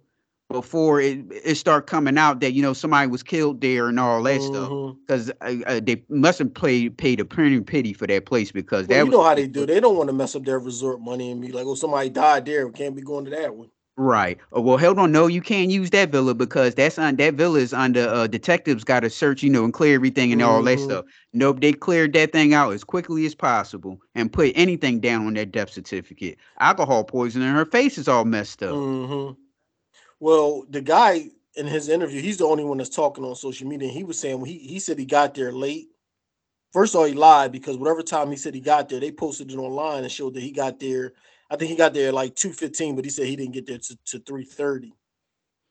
[0.50, 4.22] before it it start coming out that you know somebody was killed there and all
[4.22, 4.70] that stuff.
[4.70, 4.96] Mhm.
[5.06, 8.88] Because uh, uh, they must have paid paid a pretty pity for that place because
[8.88, 9.66] Well, that you know how they do.
[9.66, 12.44] They don't want to mess up their resort money and be like, "Oh, somebody died
[12.44, 12.66] there.
[12.66, 14.38] We can't be going to that one." Right.
[14.54, 15.11] Uh, well, hold on.
[15.11, 18.85] No, you can't use that villa because that's on that villa is under uh, detectives
[18.85, 20.80] got to search, you know, and clear everything and all that Mhm.
[20.80, 21.06] stuff.
[21.32, 25.35] Nope, they cleared that thing out as quickly as possible and put anything down on
[25.35, 26.37] that death certificate.
[26.61, 28.82] Alcohol poisoning, her face is all messed up.
[28.82, 29.30] hmm
[30.20, 33.88] Well, the guy in his interview, he's the only one that's talking on social media.
[33.88, 35.88] And he was saying he he said he got there late.
[36.72, 39.50] First of all, he lied because whatever time he said he got there, they posted
[39.52, 41.14] it online and showed that he got there.
[41.50, 43.66] I think he got there at like two fifteen, but he said he didn't get
[43.66, 44.92] there to, to three thirty.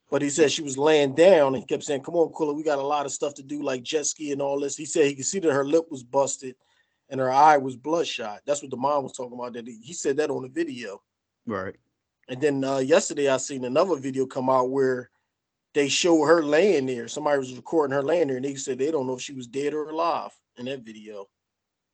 [0.10, 2.64] But he said she was laying down and he kept saying, "Come on, Quilla, we
[2.64, 5.06] got a lot of stuff to do, like jet ski and all this." He said
[5.06, 6.56] he could see that her lip was busted
[7.10, 8.42] and her eye was bloodshot.
[8.46, 9.54] That's what the mom was talking about.
[9.54, 11.02] That he, he said that on the video.
[11.46, 11.76] Right.
[12.30, 15.10] And then uh, yesterday I seen another video come out where
[15.74, 17.08] they show her laying there.
[17.08, 19.48] Somebody was recording her laying there, and they said they don't know if she was
[19.48, 21.28] dead or alive in that video.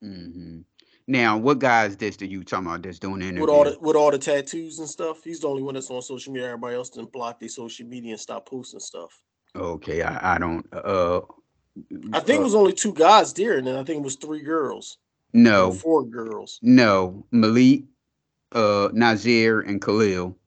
[0.01, 0.61] hmm
[1.07, 3.41] Now, what guy is this that you talking about that's doing the interview?
[3.41, 5.23] With all the with all the tattoos and stuff.
[5.23, 6.47] He's the only one that's on social media.
[6.47, 9.21] Everybody else didn't block their social media and stop posting stuff.
[9.55, 10.65] okay, I, I don't.
[10.73, 11.21] Uh,
[12.13, 14.41] I think it was only two guys there, and then I think it was three
[14.41, 14.97] girls.
[15.33, 16.59] no, four girls.
[16.61, 17.83] no, Malik,
[18.51, 20.37] uh, Nazeer, and Khalil.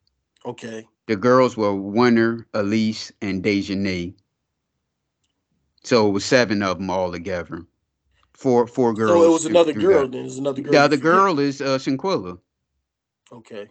[0.47, 0.87] Okay.
[1.07, 4.15] The girls were Winter, Elise, and Dejanay.
[5.83, 7.67] So it was seven of them all together.
[8.35, 9.11] Four four girls.
[9.11, 10.03] So it was another girl.
[10.03, 10.11] guys.
[10.11, 10.73] Then there's another girl.
[10.73, 12.39] The other girl is uh, Sinquilla.
[13.33, 13.69] Okay.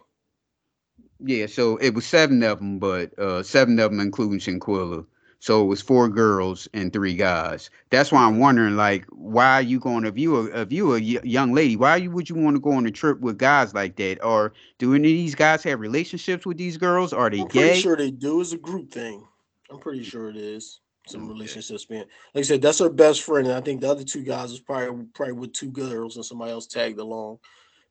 [1.20, 5.06] Yeah, so it was seven of them, but uh, seven of them including Sinquilla.
[5.44, 7.68] So it was four girls and three guys.
[7.90, 10.06] That's why I'm wondering, like, why are you going?
[10.06, 12.72] If you a if you a young lady, why you would you want to go
[12.72, 14.24] on a trip with guys like that?
[14.24, 17.12] Or do any of these guys have relationships with these girls?
[17.12, 17.80] Are they I'm pretty gay?
[17.80, 18.40] sure they do.
[18.40, 19.26] It's a group thing.
[19.70, 20.80] I'm pretty sure it is.
[21.06, 23.46] Some relationships being like I said, that's her best friend.
[23.46, 26.50] And I think the other two guys was probably probably with two girls and somebody
[26.52, 27.38] else tagged along.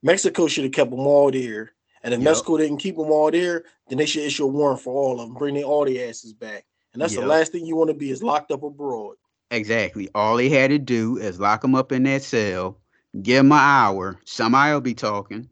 [0.01, 1.73] Mexico should have kept them all there.
[2.03, 2.25] And if Yep.
[2.25, 5.27] Mexico didn't keep them all there, then they should issue a warrant for all of
[5.27, 6.65] them, bring their all their asses back.
[6.93, 7.21] And that's Yep.
[7.21, 9.15] the last thing you want to be is locked up abroad.
[9.51, 10.09] Exactly.
[10.15, 12.77] All they had to do is lock them up in that cell,
[13.21, 14.19] give them an hour.
[14.25, 15.49] Somebody will be talking.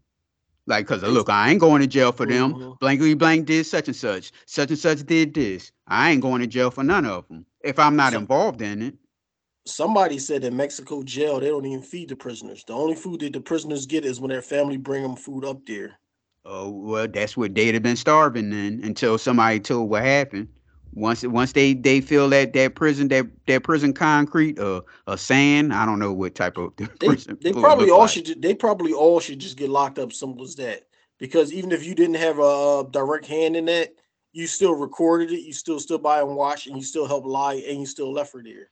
[0.65, 2.53] Like, cause look, I ain't going to jail for them.
[2.55, 2.79] Mhm.
[2.79, 4.31] Blankly blank did such and such.
[4.45, 5.71] Such and such did this.
[5.87, 8.81] I ain't going to jail for none of them if I'm not Some- involved in
[8.81, 8.95] it.
[9.65, 12.63] Somebody said in Mexico jail they don't even feed the prisoners.
[12.65, 15.65] The only food that the prisoners get is when their family bring them food up
[15.67, 15.99] there.
[16.45, 20.47] Oh well, that's what they'd have been starving then until somebody told what happened.
[20.93, 25.73] Once once they they feel that that prison that that prison concrete uh a sand
[25.73, 28.09] I don't know what type of They, prison they probably all like.
[28.09, 28.41] should.
[28.41, 30.11] They probably all should just get locked up.
[30.11, 30.81] Simple as that.
[31.19, 33.93] Because even if you didn't have a direct hand in that,
[34.33, 35.41] you still recorded it.
[35.41, 38.33] You still stood by and watched, and you still helped lie, and you still left
[38.33, 38.69] her there.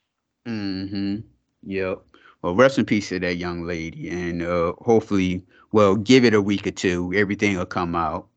[0.48, 1.18] Mm-hmm.
[1.64, 2.02] Yep.
[2.42, 6.42] Well, rest in peace to that young lady, and uh, hopefully, well, give it a
[6.42, 8.28] week or two, everything will come out,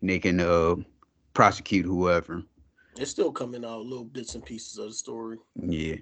[0.00, 0.74] and they can uh
[1.32, 2.42] prosecute whoever.
[2.96, 5.38] It's still coming out little bits and pieces of the story.
[5.54, 5.96] Yeah.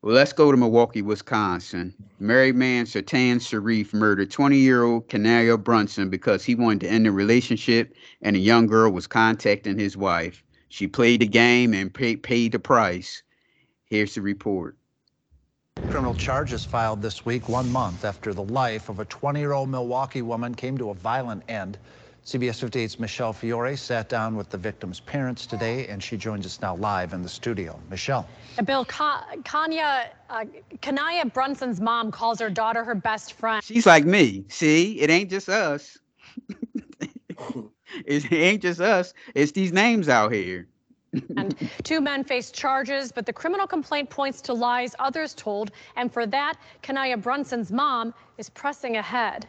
[0.00, 1.92] Well, let's go to Milwaukee, Wisconsin.
[2.20, 7.92] Married man Sertan Sharif murdered 20-year-old Canario Brunson because he wanted to end the relationship,
[8.22, 10.44] and a young girl was contacting his wife.
[10.68, 13.24] She played the game and pay, paid the price.
[13.86, 14.76] Here's the report.
[15.88, 20.54] Criminal charges filed this week, one month after the life of a 20-year-old Milwaukee woman
[20.54, 21.76] came to a violent end.
[22.24, 26.60] CBS 58's Michelle Fiore sat down with the victim's parents today, and she joins us
[26.60, 27.80] now live in the studio.
[27.88, 28.26] Michelle.
[28.64, 30.44] Bill, Ka- Kanya, uh,
[30.82, 33.62] Kanaya Brunson's mom calls her daughter her best friend.
[33.64, 34.44] She's like me.
[34.48, 35.96] See, it ain't just us.
[38.04, 39.14] it ain't just us.
[39.34, 40.66] It's these names out here.
[41.36, 41.54] And
[41.84, 45.70] two men face charges, but the criminal complaint points to lies others told.
[45.96, 49.46] And for that, Kanaya Brunson's mom is pressing ahead.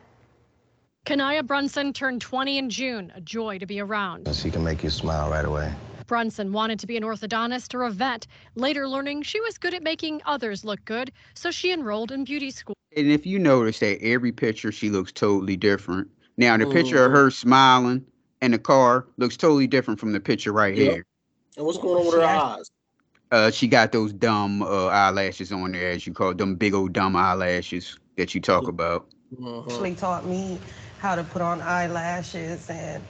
[1.06, 4.34] Kanaya Brunson turned 20 in June, a joy to be around.
[4.36, 5.74] She can make you smile right away.
[6.08, 9.84] Brunson wanted to be an orthodontist or a vet, later learning she was good at
[9.84, 12.76] making others look good, so she enrolled in beauty school.
[12.96, 16.08] And if you notice that every picture she looks totally different.
[16.38, 18.06] Now the picture of her smiling
[18.42, 20.92] in the car looks totally different from the picture right Yep.
[20.92, 21.06] here.
[21.58, 22.70] And what's going on with her eyes?
[23.32, 26.74] Uh, she got those dumb uh, eyelashes on there, as you call it, them big
[26.74, 29.08] old dumb eyelashes that you talk about.
[29.68, 30.60] actually taught me
[31.00, 33.04] how to put on eyelashes and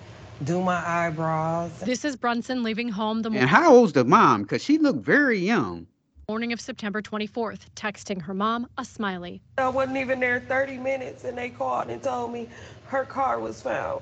[0.43, 1.71] do my eyebrows.
[1.79, 3.41] This is Brunson leaving home the morning.
[3.41, 4.43] And how old's the mom?
[4.43, 5.87] Because she looked very young.
[6.29, 9.41] morning of September 24th, texting her mom a smiley.
[9.57, 12.47] I wasn't even there 30 minutes and they called and told me
[12.85, 14.01] her car was found.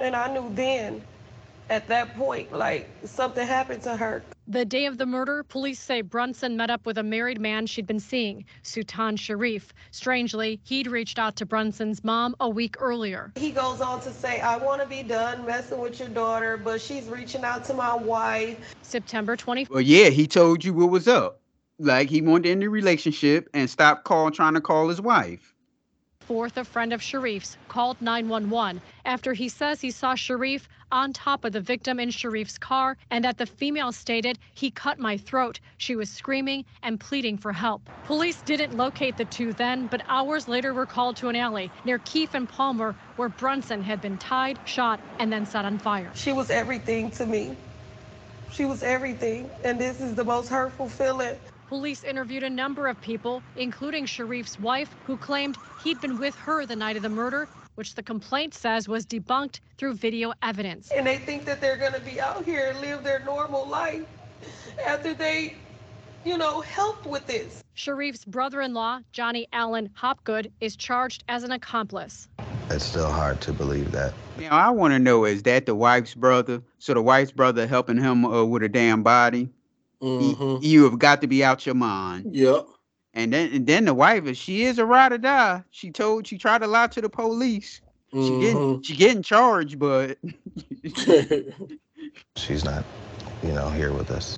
[0.00, 1.04] And I knew then,
[1.68, 4.24] at that point, like something happened to her.
[4.50, 7.86] The day of the murder, police say Brunson met up with a married man she'd
[7.86, 9.72] been seeing, Sultan Sharif.
[9.92, 13.32] Strangely, he'd reached out to Brunson's mom a week earlier.
[13.36, 16.80] He goes on to say, I want to be done messing with your daughter, but
[16.80, 18.58] she's reaching out to my wife.
[18.82, 19.70] September 24th.
[19.70, 21.40] Well, yeah, he told you what was up.
[21.78, 25.54] Like he wanted to end the relationship and stop call trying to call his wife.
[26.18, 31.44] Fourth, a friend of Sharif's called 911 after he says he saw Sharif on top
[31.44, 35.60] of the victim in Sharif's car and that the female stated, he cut my throat.
[35.78, 37.82] She was screaming and pleading for help.
[38.06, 41.98] Police didn't locate the two then, but hours later were called to an alley near
[41.98, 46.10] Keefe and Palmer where Brunson had been tied, shot, and then set on fire.
[46.14, 47.56] She was everything to me.
[48.52, 49.48] She was everything.
[49.64, 51.36] And this is the most hurtful feeling.
[51.68, 56.66] Police interviewed a number of people, including Sharif's wife, who claimed he'd been with her
[56.66, 60.90] the night of the murder, which the complaint says was debunked through video evidence.
[60.94, 64.02] And they think that they're going to be out here and live their normal life
[64.86, 65.54] after they,
[66.24, 67.62] you know, help with this.
[67.76, 72.28] Sharif's brother in law, Johnny Allen Hopgood, is charged as an accomplice.
[72.70, 74.12] It's still hard to believe that.
[74.38, 76.62] Now I want to know: is that the wife's brother?
[76.78, 79.48] So the wife's brother helping him uh, with a damn body?
[80.00, 82.26] Y- You have got to be out your mind.
[82.34, 82.66] Yep.
[83.14, 86.26] And then, and then the wife, if she is a ride or die, she told
[86.26, 87.80] she tried to lie to the police.
[88.12, 88.82] She getting mm-hmm.
[88.82, 90.18] she getting charged, but
[92.36, 92.84] She's not,
[93.42, 94.36] you know, here with us.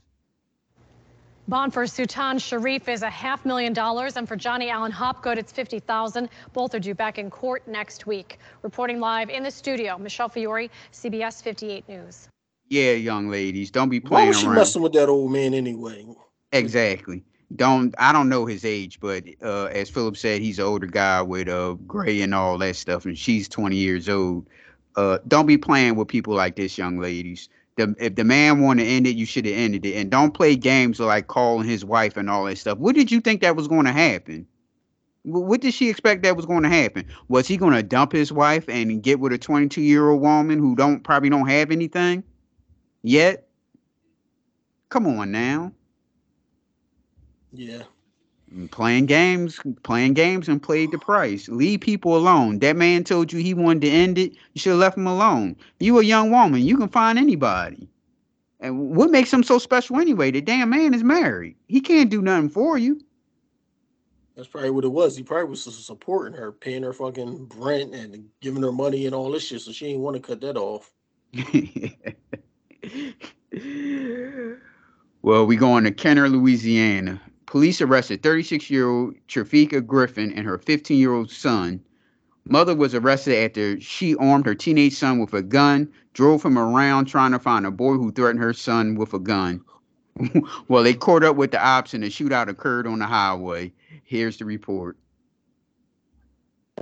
[1.48, 5.52] Bond for Sultan Sharif is a half million dollars, and for Johnny Allen Hopgood, it's
[5.52, 8.38] 50000 Both are due back in court next week.
[8.62, 12.28] Reporting live in the studio, Michelle Fiore, CBS 58 News.
[12.68, 14.54] yeah, young ladies, don't be playing Why playing was she around.
[14.56, 16.06] messing with that old man anyway?
[16.52, 17.24] Exactly.
[17.54, 21.22] Don't I don't know his age, but uh, as Philip said, he's an older guy
[21.22, 24.46] with uh gray and all that stuff, and she's 20 years old.
[24.96, 27.48] Uh, don't be playing with people like this, young ladies.
[27.76, 30.32] The, if the man wanted to end it, you should have ended it, and don't
[30.32, 32.78] play games like calling his wife and all that stuff.
[32.78, 34.46] What did you think that was going to happen?
[35.24, 37.06] What did she expect that was going to happen?
[37.28, 40.58] Was he going to dump his wife and get with a 22 year old woman
[40.58, 42.24] who don't probably don't have anything
[43.02, 43.48] yet?
[44.88, 45.72] Come on now.
[47.52, 47.82] Yeah.
[48.54, 51.48] Mm, Playing games, playing games, and played the price.
[51.48, 52.58] Leave people alone.
[52.60, 54.32] That man told you he wanted to end it.
[54.54, 55.56] You should have left him alone.
[55.80, 56.62] You a young woman.
[56.62, 57.88] You can find anybody.
[58.60, 60.30] And what makes him so special anyway?
[60.30, 61.56] The damn man is married.
[61.68, 63.00] He can't do nothing for you.
[64.36, 65.16] That's probably what it was.
[65.16, 69.14] He probably was su- supporting her, paying her fucking rent and giving her money and
[69.14, 69.60] all this shit.
[69.60, 70.90] So she didn't want to cut that off.
[75.22, 77.20] Well, we going to Kenner, Louisiana.
[77.52, 81.82] Police arrested 36-year-old Trafika Griffin and her 15-year-old son.
[82.46, 87.04] Mother was arrested after she armed her teenage son with a gun, drove him around
[87.04, 89.62] trying to find a boy who threatened her son with a gun.
[90.68, 93.70] well, they caught up with the ops and a shootout occurred on the highway.
[94.02, 94.96] Here's the report.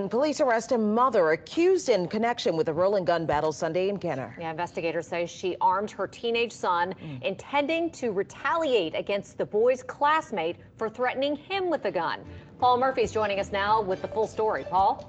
[0.01, 3.99] And Police arrest a mother accused in connection with a rolling gun battle Sunday in
[3.99, 4.35] Kenner.
[4.41, 7.23] Yeah, investigators say she armed her teenage son, mm.
[7.23, 12.21] intending to retaliate against the boy's classmate for threatening him with a gun.
[12.59, 14.65] Paul Murphy's joining us now with the full story.
[14.71, 15.07] Paul?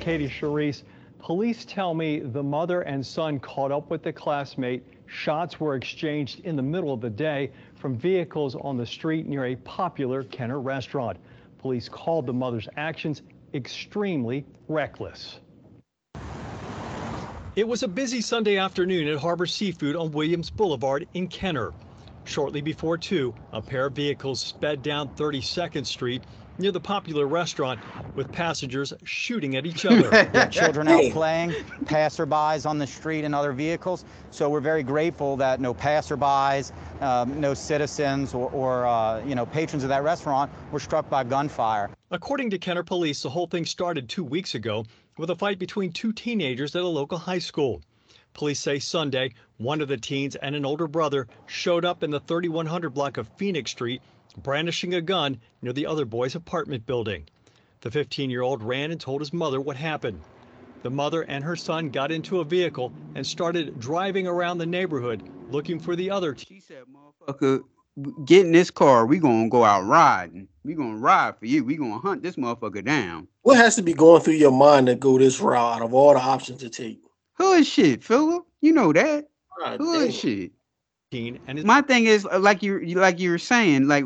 [0.00, 0.82] Katie Charisse,
[1.18, 4.84] police tell me the mother and son caught up with the classmate.
[5.06, 9.46] Shots were exchanged in the middle of the day from vehicles on the street near
[9.46, 11.16] a popular Kenner restaurant.
[11.58, 13.22] Police called the mother's actions
[13.56, 15.40] extremely reckless.
[17.56, 21.72] It was a busy Sunday afternoon at Harbor Seafood on Williams Boulevard in Kenner.
[22.24, 26.22] Shortly before 2, a pair of vehicles sped down 32nd Street.
[26.58, 27.80] Near the popular restaurant,
[28.14, 30.48] with passengers shooting at each other.
[30.50, 31.50] Children out playing,
[31.84, 34.04] passerbys on the street and other vehicles.
[34.30, 39.46] So we're very grateful that no passerbys, um, no citizens or, or uh, you know,
[39.46, 41.90] patrons of that restaurant were struck by gunfire.
[42.10, 44.84] According to Kenner police, the whole thing started two weeks ago
[45.18, 47.82] with a fight between two teenagers at a local high school.
[48.34, 52.20] Police say Sunday, one of the teens and an older brother showed up in the
[52.20, 54.02] 3100 block of Phoenix Street
[54.42, 57.26] brandishing a gun near the other boy's apartment building.
[57.80, 60.20] The 15 year old ran and told his mother what happened.
[60.82, 65.22] The mother and her son got into a vehicle and started driving around the neighborhood
[65.50, 66.36] looking for the other.
[66.36, 67.62] She said, Motherfucker,
[68.24, 69.06] get in this car.
[69.06, 70.48] We gonna go out riding.
[70.64, 71.64] We gonna ride for you.
[71.64, 73.28] We gonna hunt this motherfucker down.
[73.42, 76.14] What has to be going through your mind to go this route out of all
[76.14, 77.00] the options to take?
[77.34, 78.44] Hood shit, Philip.
[78.60, 79.28] You know that.
[79.58, 80.10] God Hood damn.
[80.10, 80.52] shit.
[81.46, 84.04] And My thing is, uh, like you, you- like you were saying, like,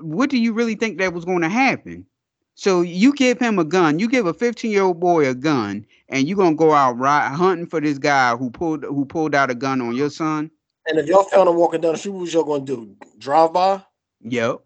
[0.00, 2.06] what do you really think that was going to happen?
[2.54, 5.84] So you give him a gun, you give a 15 year old boy a gun,
[6.08, 9.50] and you're gonna go out right hunting for this guy who pulled who pulled out
[9.50, 10.50] a gun on your son?
[10.86, 12.96] And if y'all found him walking down the street, what was y'all gonna do?
[13.18, 13.82] Drive by?
[14.22, 14.60] Yep.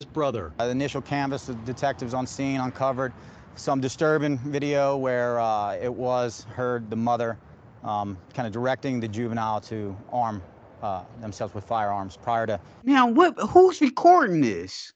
[0.00, 0.52] His brother.
[0.58, 3.14] Uh, the initial canvas, the detectives on scene uncovered
[3.56, 7.38] some disturbing video where uh, it was heard the mother
[7.84, 10.42] um, kind of directing the juvenile to arm
[10.82, 13.38] uh, themselves with firearms prior to Now, what?
[13.50, 14.92] Who's recording this?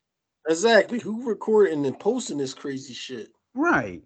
[0.48, 0.98] Exactly.
[0.98, 3.28] Who recording and posting this crazy shit?
[3.54, 4.02] Right.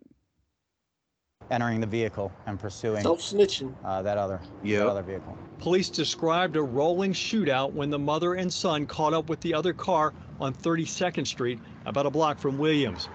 [1.51, 3.75] entering the vehicle and pursuing Self snitching.
[3.85, 5.37] uh, that other that other vehicle.
[5.59, 9.73] Police described a rolling shootout when the mother and son caught up with the other
[9.73, 13.09] car on 32nd Street, about a block from Williams.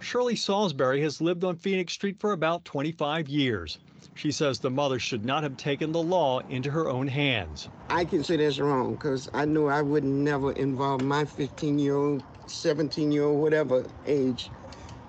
[0.00, 3.78] Shirley Salisbury has lived on Phoenix Street for about 25 years.
[4.18, 7.68] She says the mother should not have taken the law into her own hands.
[7.88, 11.94] I can say that's wrong because I knew I would never involve my 15 year
[11.94, 14.50] old, 17 year old, whatever age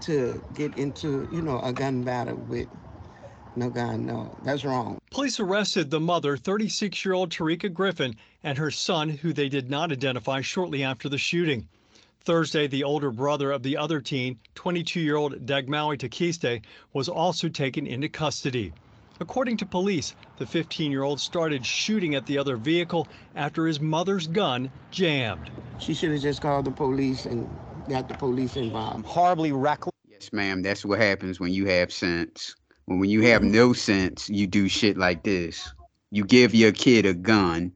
[0.02, 2.68] to get into, you know, a gun battle with
[3.56, 4.06] no gun.
[4.06, 5.00] No, that's wrong.
[5.10, 9.72] Police arrested the mother, 36 year old Tarika Griffin, and her son, who they did
[9.72, 11.68] not identify shortly after the shooting.
[12.22, 16.62] Thursday, the older brother of the other teen, 22 year old Dagmawi Takiste,
[16.94, 18.72] was also taken into custody.
[19.22, 23.80] According to police, the 15 year old started shooting at the other vehicle after his
[23.82, 25.50] mother's gun jammed.
[25.78, 27.50] She should have just called the police and
[27.90, 29.06] got the police involved.
[29.06, 29.94] Horribly reckless.
[30.08, 30.62] Yes, ma'am.
[30.62, 32.56] That's what happens when you have sense.
[32.86, 35.74] When when you have no sense, you do shit like this.
[36.12, 37.74] You give your kid a gun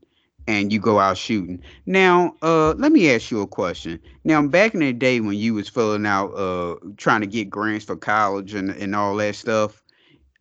[0.48, 1.62] and you go out shooting.
[1.86, 4.00] Now, uh, let me ask you a question.
[4.24, 7.86] Now, back in the day when you was filling out, uh, trying to get grants
[7.86, 9.83] for college and, and all that stuff,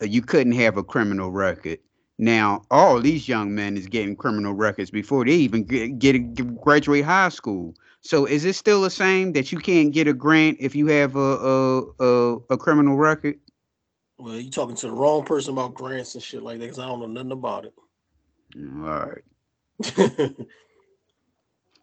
[0.09, 1.79] you couldn't have a criminal record.
[2.19, 7.05] Now, all these young men is getting criminal records before they even get, get, graduate
[7.05, 7.75] high school.
[8.01, 11.17] So, is it still the same that you can't get a grant if you have
[11.17, 13.39] a a a, a criminal record?
[14.19, 16.87] Well, you talking to the wrong person about grants and shit like that because I
[16.87, 17.75] don't know nothing about it.
[18.57, 20.33] Mm, all right.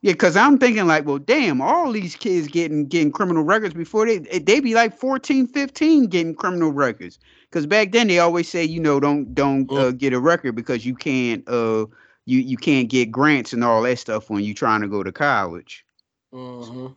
[0.01, 4.05] Yeah, cause I'm thinking like, well, damn, all these kids getting getting criminal records before
[4.05, 7.19] they they be like 14, 15 getting criminal records.
[7.51, 10.85] Cause back then they always say, you know, don't don't uh, get a record because
[10.85, 11.85] you can't uh
[12.25, 15.11] you you can't get grants and all that stuff when you're trying to go to
[15.11, 15.83] college.
[16.31, 16.87] Mm-hmm.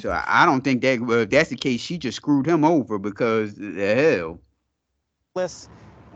[0.00, 2.64] So I, I don't think that well, if that's the case, she just screwed him
[2.64, 4.40] over because the hell.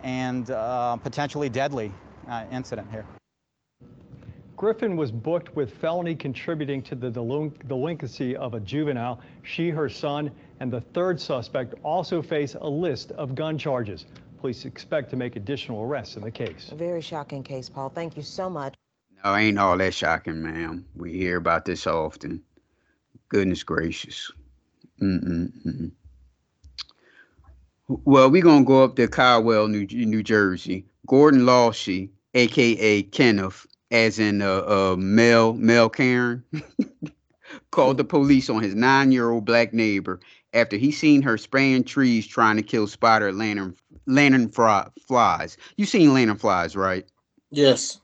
[0.02, 1.92] and uh, potentially deadly
[2.28, 3.06] uh, incident here.
[4.56, 9.20] Griffin was booked with felony contributing to the delin- delinquency of a juvenile.
[9.42, 10.30] She, her son,
[10.60, 14.06] and the third suspect also face a list of gun charges.
[14.38, 16.68] Police expect to make additional arrests in the case.
[16.70, 17.88] A very shocking case, Paul.
[17.88, 18.74] Thank you so much.
[19.24, 20.86] No, ain't all that shocking, ma'am.
[20.94, 22.42] We hear about this often.
[23.28, 24.30] Goodness gracious.
[25.02, 25.90] Mm-mm-mm.
[27.88, 30.86] Well, we're going to go up to Caldwell, New, New Jersey.
[31.06, 33.02] Gordon Lawshe, a.k.a.
[33.04, 36.44] Kenneth, as in uh, uh, Mel, Mel Karen,
[37.70, 40.20] called the police on his nine-year-old black neighbor
[40.54, 43.74] after he seen her spraying trees trying to kill spider lantern
[44.06, 45.56] lantern fly, flies.
[45.76, 47.06] You seen lantern flies, right?
[47.50, 48.00] Yes.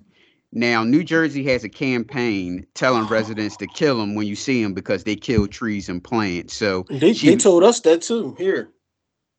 [0.53, 4.75] Now, New Jersey has a campaign telling residents to kill them when you see them
[4.75, 6.55] because they kill trees and plants.
[6.55, 8.71] So They, she- they told us that too here.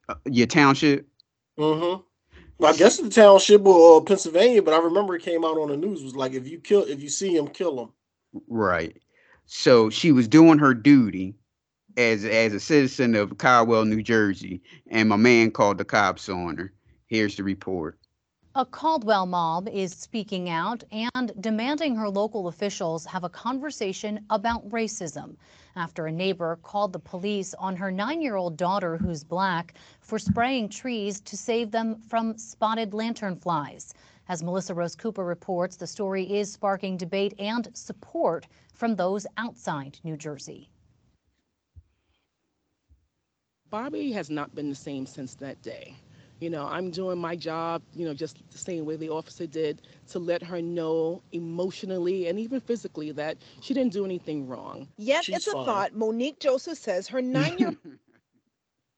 [0.09, 1.07] uh, your township,
[1.57, 2.01] Mm-hmm.
[2.59, 5.69] Well, I guess the township or uh, Pennsylvania, but I remember it came out on
[5.69, 7.93] the news was like if you kill if you see them, kill them.
[8.47, 8.95] right?
[9.45, 11.35] So she was doing her duty
[11.97, 16.55] as as a citizen of Caldwell, New Jersey, and my man called the cops on
[16.57, 16.71] her.
[17.07, 17.97] Here's the report.
[18.53, 24.67] A Caldwell mom is speaking out and demanding her local officials have a conversation about
[24.69, 25.35] racism
[25.75, 30.17] after a neighbor called the police on her nine year old daughter, who's black, for
[30.17, 33.93] spraying trees to save them from spotted lanternflies.
[34.27, 39.99] As Melissa Rose Cooper reports, the story is sparking debate and support from those outside
[40.03, 40.69] New Jersey.
[43.69, 45.95] Bobby has not been the same since that day.
[46.39, 49.81] You know, I'm doing my job, you know, just the same way the officer did
[50.09, 54.87] to let her know emotionally and even physically that she didn't do anything wrong.
[54.97, 57.77] Yet She's it's a thought Monique Joseph says her nine year old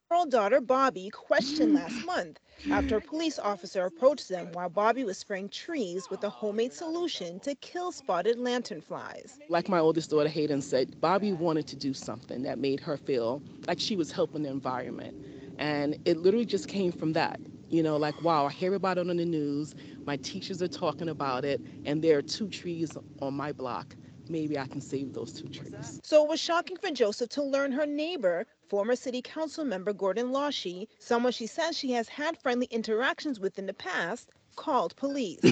[0.09, 2.39] daughter Bobby questioned last month
[2.69, 7.39] after a police officer approached them while Bobby was spraying trees with a homemade solution
[7.41, 9.37] to kill spotted lanternflies.
[9.49, 13.41] Like my oldest daughter Hayden said, Bobby wanted to do something that made her feel
[13.67, 15.13] like she was helping the environment.
[15.59, 17.39] And it literally just came from that.
[17.69, 19.75] You know, like, wow, I hear about it on the news.
[20.05, 23.95] My teachers are talking about it, and there are two trees on my block.
[24.29, 25.99] Maybe I can save those two trees.
[26.03, 30.31] So it was shocking for Joseph to learn her neighbor, former city council member Gordon
[30.31, 35.39] Lawshe, someone she says she has had friendly interactions with in the past, called police.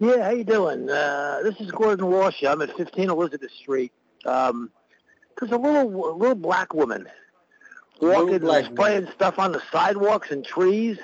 [0.00, 0.90] Yeah, how you doing?
[0.90, 2.44] Uh, this is Gordon Lawshe.
[2.44, 3.92] I'm at 15 Elizabeth Street.
[4.24, 4.68] Um,
[5.38, 7.06] there's a little a little black woman
[8.00, 10.98] walking black and spraying stuff on the sidewalks and trees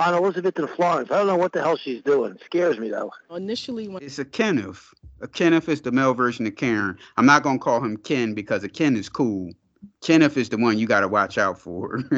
[0.00, 1.12] on Elizabeth and Florence.
[1.12, 2.32] I don't know what the hell she's doing.
[2.32, 3.12] It Scares me though.
[3.30, 4.92] Initially, when It's a Kenneth.
[5.22, 6.98] A Kenneth is the male version of Karen.
[7.16, 9.52] I'm not gonna call him Ken because a Ken is cool.
[10.00, 12.00] Kenneth is the one you gotta watch out for.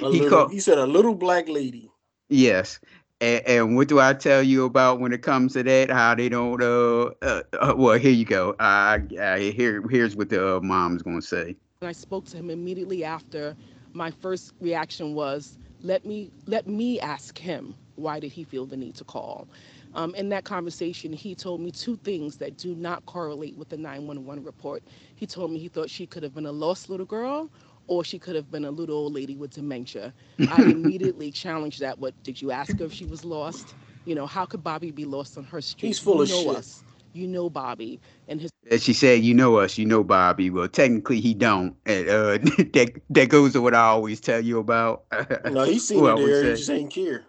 [0.00, 1.90] He little, called he said a little black lady.
[2.28, 2.80] yes.
[3.20, 5.90] And, and what do I tell you about when it comes to that?
[5.90, 8.54] How they don't uh, uh, uh well here you go.
[8.60, 11.56] I, I here here's what the uh, mom's gonna say.
[11.82, 13.56] I spoke to him immediately after,
[13.92, 18.76] my first reaction was, let me let me ask him why did he feel the
[18.76, 19.48] need to call.
[19.94, 23.76] Um, in that conversation, he told me two things that do not correlate with the
[23.76, 24.84] 911 report.
[25.14, 27.50] He told me he thought she could have been a lost little girl
[27.86, 30.14] or she could have been a little old lady with dementia.
[30.46, 31.98] I immediately challenged that.
[31.98, 33.74] What did you ask her if she was lost?
[34.04, 35.88] You know, how could Bobby be lost on her street?
[35.88, 36.56] He's full you of know shit.
[36.58, 36.84] us.
[37.12, 40.68] You know Bobby and his And she said, "You know us, you know Bobby." Well,
[40.68, 41.76] technically, he don't.
[41.86, 42.38] And uh,
[42.74, 45.04] that that goes to what I always tell you about.
[45.46, 46.44] No, he's seen What I it there.
[46.44, 47.26] He just ain't care.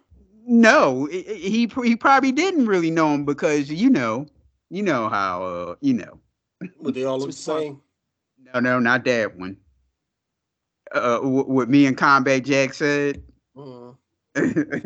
[0.51, 4.27] No, i- i- he he probably didn't really know him because you know,
[4.69, 6.19] you know how uh, you know.
[6.81, 7.81] But they all look the same.
[8.53, 9.55] No, no, not that one.
[10.91, 13.23] Uh, what me and Combat Jack said.
[13.55, 13.95] Mhm.
[14.33, 14.85] This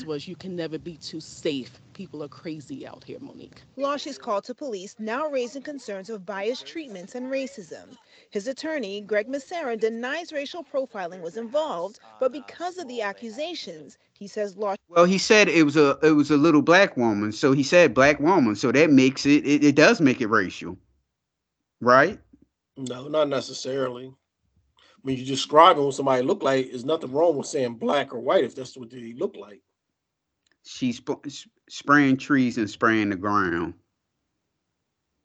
[0.06, 1.80] was you can never be too safe.
[1.94, 3.62] People are crazy out here, Monique.
[3.76, 7.96] Lawshe's call to police now raising concerns of biased treatments and racism.
[8.30, 14.26] His attorney, Greg Massera, denies racial profiling was involved, but because of the accusations, he
[14.26, 17.52] says Law Well, he said it was a it was a little black woman, so
[17.52, 20.76] he said black woman, so that makes it it, it does make it racial,
[21.80, 22.20] right?
[22.76, 24.12] No, not necessarily.
[25.02, 28.44] When you're describing what somebody look like, there's nothing wrong with saying black or white
[28.44, 29.60] if that's what they look like.
[30.64, 31.26] She's sp-
[31.68, 33.74] spraying trees and spraying the ground.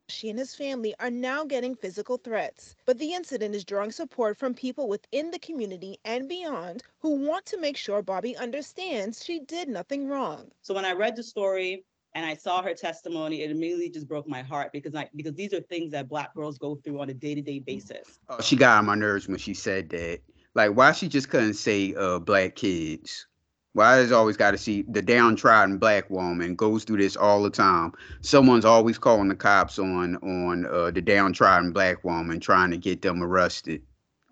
[0.09, 2.75] She and his family are now getting physical threats.
[2.85, 7.45] But the incident is drawing support from people within the community and beyond who want
[7.47, 10.49] to make sure Bobby understands she did nothing wrong.
[10.61, 11.83] So when I read the story
[12.17, 15.53] and I saw her testimony, it immediately just broke my heart because I because these
[15.53, 18.19] are things that black girls go through on a day-to-day basis.
[18.27, 20.21] Oh, she got on my nerves when she said that.
[20.55, 23.27] Like, why she just couldn't say uh black kids?
[23.73, 27.51] Why is always got to see the downtrodden black woman goes through this all the
[27.51, 27.91] time?
[28.21, 33.03] Someone's always calling the cops on on uh, the downtrodden black woman, trying to get
[33.03, 33.83] them arrested.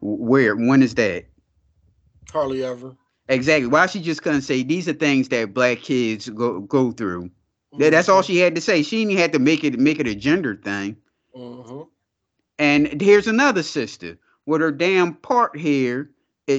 [0.02, 0.56] Where?
[0.56, 1.26] When is that?
[2.32, 2.96] Hardly ever.
[3.30, 3.68] Exactly.
[3.68, 7.30] Why she just couldn't say these are things that black kids go go through?
[7.78, 8.84] That- That's all she had to say.
[8.84, 10.98] She didn't have to make it make it a gender thing.
[11.34, 11.84] hmm
[12.60, 16.10] And here's another sister with her damn part hair.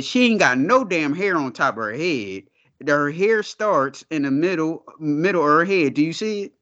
[0.00, 2.44] She ain't got no damn hair on top of her head.
[2.86, 5.94] Her hair starts in the middle middle of her head.
[5.94, 6.52] Do you see it?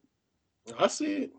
[0.79, 1.31] I see it.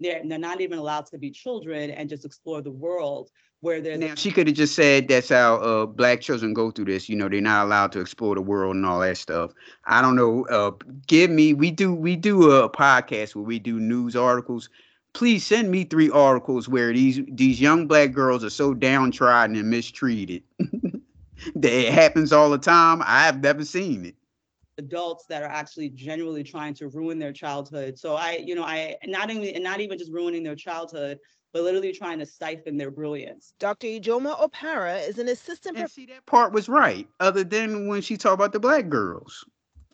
[0.00, 3.30] They're, they're not even allowed to be children and just explore the world
[3.64, 6.86] where there's Now she could have just said that's how uh, black children go through
[6.86, 7.08] this.
[7.08, 9.52] You know, they're not allowed to explore the world and all that stuff.
[9.86, 10.46] I don't know.
[10.46, 10.72] Uh,
[11.06, 11.54] give me.
[11.54, 11.94] We do.
[11.94, 14.70] We do a podcast where we do news articles.
[15.14, 19.70] Please send me three articles where these these young black girls are so downtrodden and
[19.70, 20.42] mistreated.
[21.56, 23.02] that it happens all the time.
[23.04, 24.16] I've never seen it.
[24.78, 27.98] adults that are actually genuinely trying to ruin their childhood.
[27.98, 31.18] So I, you know, I not even not even just ruining their childhood,
[31.54, 33.54] but literally trying to stifle their brilliance.
[33.60, 33.86] Dr.
[33.86, 38.16] Ijeoma Opara is an assistant And see, that part was right, other than when she
[38.16, 39.46] talked about the black girls.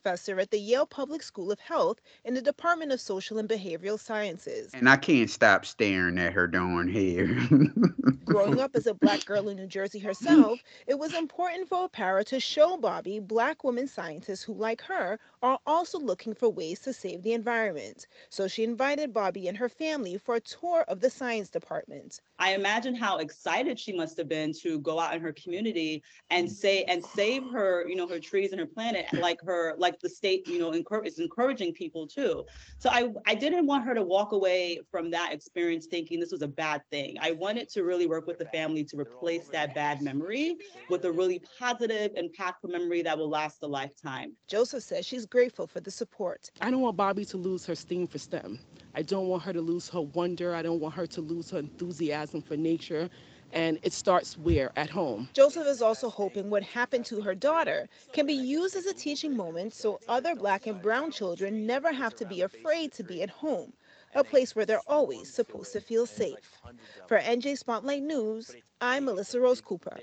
[0.03, 3.99] Professor at the Yale Public School of Health in the Department of Social and Behavioral
[3.99, 4.71] Sciences.
[4.73, 7.27] And I can't stop staring at her darn hair.
[8.25, 12.25] Growing up as a black girl in New Jersey herself, it was important for Opara
[12.27, 16.93] to show Bobby black women scientists who, like her, are also looking for ways to
[16.93, 18.07] save the environment.
[18.29, 22.21] So she invited Bobby and her family for a tour of the science department.
[22.39, 26.51] I imagine how excited she must have been to go out in her community and
[26.51, 30.09] say and save her, you know, her trees and her planet, like her, like the
[30.09, 32.45] state, you know, encourage, is encouraging people too.
[32.79, 36.43] So I, I didn't want her to walk away from that experience thinking this was
[36.43, 37.17] a bad thing.
[37.21, 40.57] I wanted to really work with the family to replace that bad memory
[40.89, 44.37] with a really positive, impactful memory that will last a lifetime.
[44.49, 46.51] Joseph says she's grateful for the support.
[46.61, 48.59] I don't want Bobby to lose her steam for STEM.
[48.95, 50.55] I don't want her to lose her wonder.
[50.55, 53.09] I don't want her to lose her enthusiasm for nature.
[53.53, 54.71] And it starts where?
[54.77, 55.29] At home.
[55.33, 59.37] Joseph is also hoping what happened to her daughter can be used as a teaching
[59.37, 63.31] moment so other black and brown children never have to be afraid to be at
[63.31, 63.73] home,
[64.15, 66.61] a place where they're always supposed to feel safe.
[67.07, 69.99] For NJ Spotlight News, I'm Melissa Rose Cooper.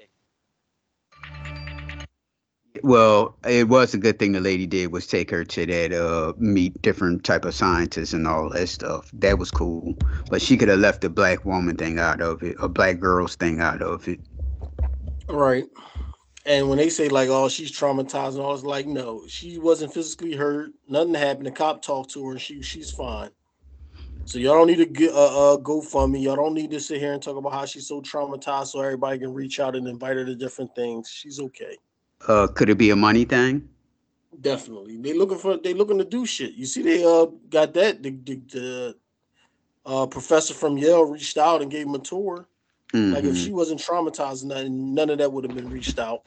[2.83, 6.33] Well, it was a good thing the lady did was take her to that uh
[6.37, 9.09] meet different type of scientists and all that stuff.
[9.13, 9.95] That was cool.
[10.29, 13.35] But she could have left the black woman thing out of it, a black girls
[13.35, 14.19] thing out of it.
[15.29, 15.65] Right.
[16.45, 19.93] And when they say like, oh, she's traumatized and all, it's like, no, she wasn't
[19.93, 20.71] physically hurt.
[20.87, 21.47] Nothing happened.
[21.47, 23.31] The cop talked to her and she she's fine.
[24.25, 26.21] So y'all don't need to get uh, uh GoFundMe.
[26.21, 29.19] Y'all don't need to sit here and talk about how she's so traumatized so everybody
[29.19, 31.09] can reach out and invite her to different things.
[31.09, 31.77] She's okay.
[32.27, 33.67] Uh could it be a money thing?
[34.39, 34.97] Definitely.
[34.97, 36.53] They looking for they looking to do shit.
[36.53, 38.95] You see, they uh got that the the, the
[39.85, 42.47] uh professor from Yale reached out and gave him a tour.
[42.93, 46.23] Like if she wasn't traumatized, none, none of that would have been reached out.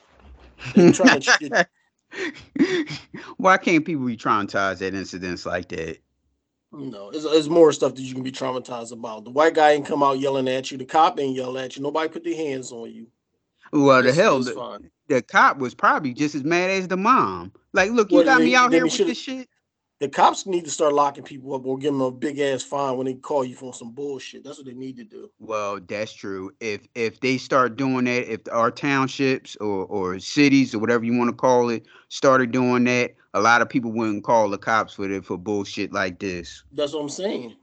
[0.75, 1.67] To
[3.37, 5.99] Why can't people be traumatized at incidents like that?
[6.73, 9.25] No, there's, there's more stuff that you can be traumatized about.
[9.25, 10.79] The white guy ain't come out yelling at you.
[10.79, 11.83] The cop ain't yell at you.
[11.83, 13.09] Nobody put their hands on you.
[13.73, 17.53] Well, the hell, the, the cop was probably just as mad as the mom.
[17.73, 19.49] Like, look, you Well, got they- me out here with this shit.
[20.01, 22.97] The cops need to start locking people up or give them a big ass fine
[22.97, 24.43] when they call you for some bullshit.
[24.43, 25.31] That's what they need to do.
[25.39, 26.53] Well, that's true.
[26.59, 31.19] If if they start doing that, if our townships or or cities or whatever you
[31.19, 34.95] want to call it started doing that, a lot of people wouldn't call the cops
[34.95, 36.65] for it for bullshit like this.
[36.73, 37.57] That's what I'm saying.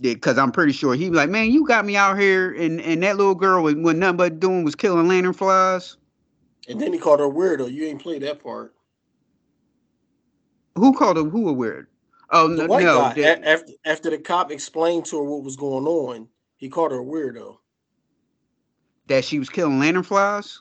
[0.00, 3.02] Because I'm pretty sure he'd be like, "Man, you got me out here, and and
[3.02, 5.96] that little girl was, was nothing but doing was killing lantern flies."
[6.68, 7.72] And then he called her weirdo.
[7.72, 8.74] You ain't played that part.
[10.76, 11.24] Who called her?
[11.24, 11.88] Who a weird?
[12.30, 13.14] Oh The no, white no.
[13.44, 17.04] after after the cop explained to her what was going on, he called her a
[17.04, 17.58] weirdo.
[19.08, 20.60] that she was killing lantern flies.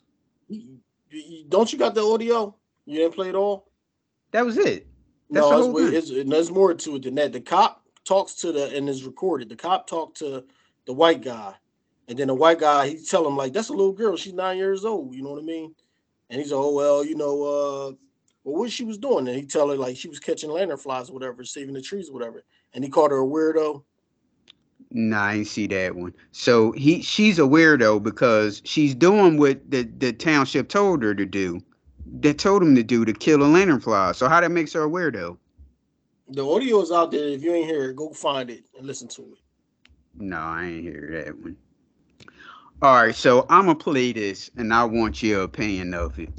[1.49, 2.55] Don't you got the audio?
[2.85, 3.69] You didn't play it all.
[4.31, 4.87] That was it.
[5.31, 7.33] That's no, it's, it's, there's more to it than that.
[7.33, 9.49] The cop talks to the and is recorded.
[9.49, 10.43] The cop talked to
[10.85, 11.53] the white guy,
[12.07, 14.17] and then the white guy he tell him like, "That's a little girl.
[14.17, 15.75] She's nine years old." You know what I mean?
[16.29, 17.91] And he's "Oh well, you know, uh,
[18.43, 21.09] well, what she was doing?" And he tell her like she was catching lantern flies,
[21.09, 22.43] or whatever, saving the trees, or whatever.
[22.73, 23.83] And he called her a weirdo.
[24.93, 26.13] Nah, I ain't see that one.
[26.31, 31.25] So he she's a weirdo because she's doing what the, the township told her to
[31.25, 31.61] do.
[32.19, 34.11] They told him to do to kill a lantern fly.
[34.11, 35.37] So how that makes her a weirdo?
[36.33, 37.27] The audio is out there.
[37.27, 39.39] If you ain't hear it, go find it and listen to it.
[40.17, 41.57] No, I ain't hear that one.
[42.81, 46.29] All right, so I'm gonna play this, and I want your opinion of it.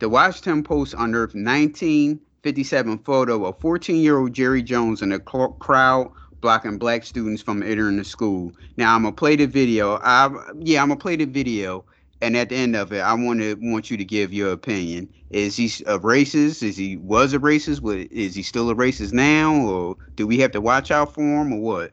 [0.00, 7.04] The Washington Post unearthed 1957 photo of 14-year-old Jerry Jones in a crowd blocking black
[7.04, 8.52] students from entering the school.
[8.76, 10.00] Now I'm gonna play the video.
[10.02, 11.84] I yeah, I'm gonna play the video,
[12.20, 15.08] and at the end of it, I want to want you to give your opinion.
[15.30, 16.62] Is he a racist?
[16.62, 18.08] Is he was a racist?
[18.10, 21.52] Is he still a racist now, or do we have to watch out for him,
[21.52, 21.92] or what?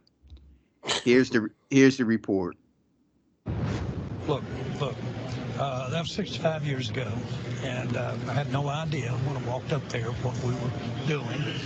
[1.04, 2.56] Here's the here's the report.
[4.28, 4.44] Look,
[4.80, 4.96] look,
[5.60, 7.12] uh, that was 65 years ago,
[7.64, 11.60] and uh, I had no idea when I walked up there what we were doing.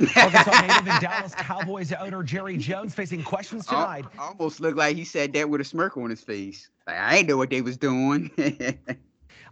[0.00, 4.04] Arkansas native and Dallas Cowboys owner Jerry Jones facing questions tonight.
[4.18, 6.70] almost looked like he said that with a smirk on his face.
[6.86, 8.30] Like I ain't know what they was doing.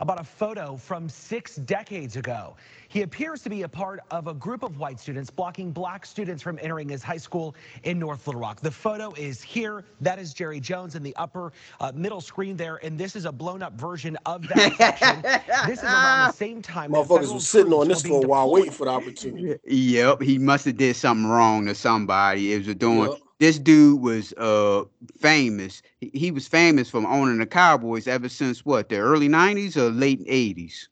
[0.00, 2.56] about a photo from six decades ago.
[2.88, 6.42] He appears to be a part of a group of white students blocking black students
[6.42, 8.60] from entering his high school in North Little Rock.
[8.60, 9.84] The photo is here.
[10.00, 13.32] That is Jerry Jones in the upper uh, middle screen there, and this is a
[13.32, 15.22] blown up version of that section.
[15.66, 16.92] This is around the same time.
[16.92, 19.58] Motherfuckers federal was sitting on this for a while, waiting for the opportunity.
[19.64, 22.52] yep, he must have did something wrong to somebody.
[22.52, 23.10] It was doing.
[23.10, 23.20] Yep.
[23.38, 24.84] This dude was uh
[25.18, 25.82] famous.
[26.00, 29.90] He, he was famous from owning the Cowboys ever since what the early '90s or
[29.90, 30.88] late '80s.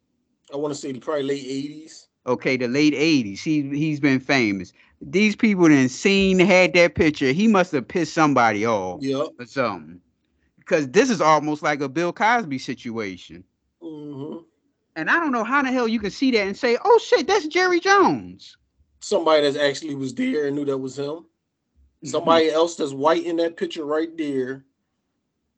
[0.52, 2.06] I want to say probably late '80s.
[2.26, 3.40] Okay, the late '80s.
[3.42, 4.72] He he's been famous.
[5.00, 7.32] These people then seen had that picture.
[7.32, 9.28] He must have pissed somebody off Yep.
[9.38, 10.00] or something.
[10.58, 13.44] Because this is almost like a Bill Cosby situation.
[13.82, 14.38] hmm
[14.96, 17.26] And I don't know how the hell you can see that and say, "Oh shit,
[17.26, 18.56] that's Jerry Jones."
[19.00, 21.26] Somebody that actually was there and knew that was him.
[22.04, 24.64] Somebody else that's white in that picture right there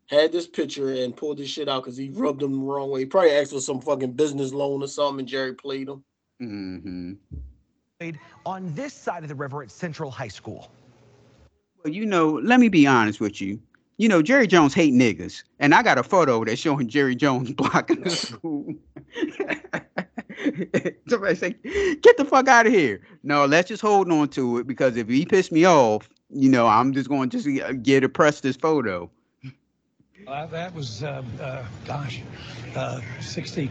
[0.06, 3.00] had this picture and pulled this shit out because he rubbed him the wrong way.
[3.00, 6.04] He probably asked for some fucking business loan or something, and Jerry played him.
[6.40, 7.14] Mm-hmm.
[8.44, 10.70] On this side of the river at Central High School.
[11.82, 13.58] Well, you know, let me be honest with you.
[13.96, 17.50] You know, Jerry Jones hate niggas, and I got a photo that's showing Jerry Jones
[17.54, 18.74] blocking the school.
[21.08, 21.54] Somebody say,
[22.02, 25.08] "Get the fuck out of here!" No, let's just hold on to it because if
[25.08, 28.56] he pissed me off, you know, I'm just going to just get to press this
[28.56, 29.10] photo.
[30.26, 32.22] Uh, that was, uh, uh, gosh,
[32.74, 33.70] uh, 60,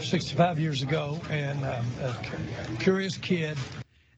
[0.00, 3.58] 65 years ago, and um, a curious kid.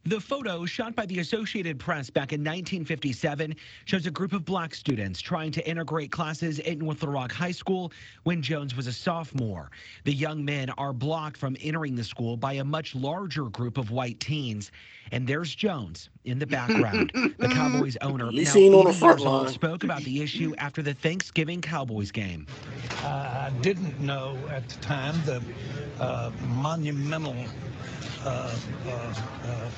[0.05, 3.57] The photo, shot by the Associated Press back in 1957,
[3.87, 7.51] shows a group of black students trying to integrate classes at North Little Rock High
[7.51, 7.91] School
[8.23, 9.73] when Jones was a sophomore.
[10.05, 13.91] The young men are blocked from entering the school by a much larger group of
[13.91, 14.71] white teens.
[15.13, 17.11] And there's Jones in the background.
[17.39, 19.49] the Cowboys owner, He now seen on the front line.
[19.49, 22.47] spoke about the issue after the Thanksgiving Cowboys game.
[23.03, 25.43] I didn't know at the time the
[26.01, 27.37] uh, monumental
[28.25, 28.57] uh,
[28.89, 29.71] uh, uh,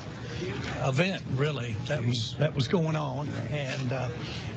[0.89, 4.09] event really that was that was going on, and uh,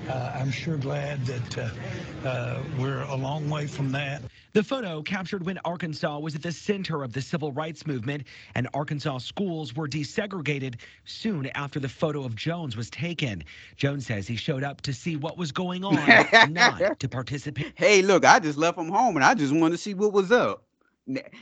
[0.09, 4.23] uh, I'm sure glad that uh, uh, we're a long way from that.
[4.55, 8.25] The photo captured when Arkansas was at the center of the civil rights movement,
[8.55, 10.75] and Arkansas schools were desegregated
[11.07, 13.45] soon after the photo of Jones was taken.
[13.77, 15.97] Jones says he showed up to see what was going on,
[16.53, 17.73] not to participate.
[17.77, 20.31] Hey, look, I just left from home and I just wanted to see what was
[20.31, 20.65] up.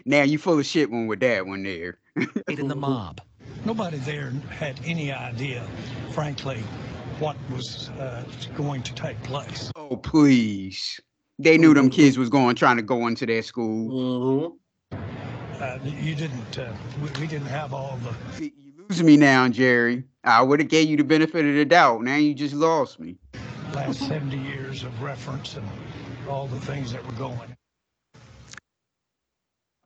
[0.04, 1.98] Now you full of shit one with that one there.
[2.48, 3.20] in the mob.
[3.64, 5.66] Nobody there had any idea,
[6.12, 6.62] frankly,
[7.18, 8.24] what was uh,
[8.56, 9.72] going to take place.
[9.74, 11.00] Oh please.
[11.42, 14.58] They knew them kids was going trying to go into their school.
[14.92, 16.58] Uh, you didn't.
[16.58, 16.70] Uh,
[17.02, 17.98] we, we didn't have all
[18.38, 18.52] the.
[18.76, 20.04] Losing me now, Jerry.
[20.22, 22.02] I would have gave you the benefit of the doubt.
[22.02, 23.16] Now you just lost me.
[23.72, 25.66] last 70 years of reference and
[26.28, 27.56] all the things that were going.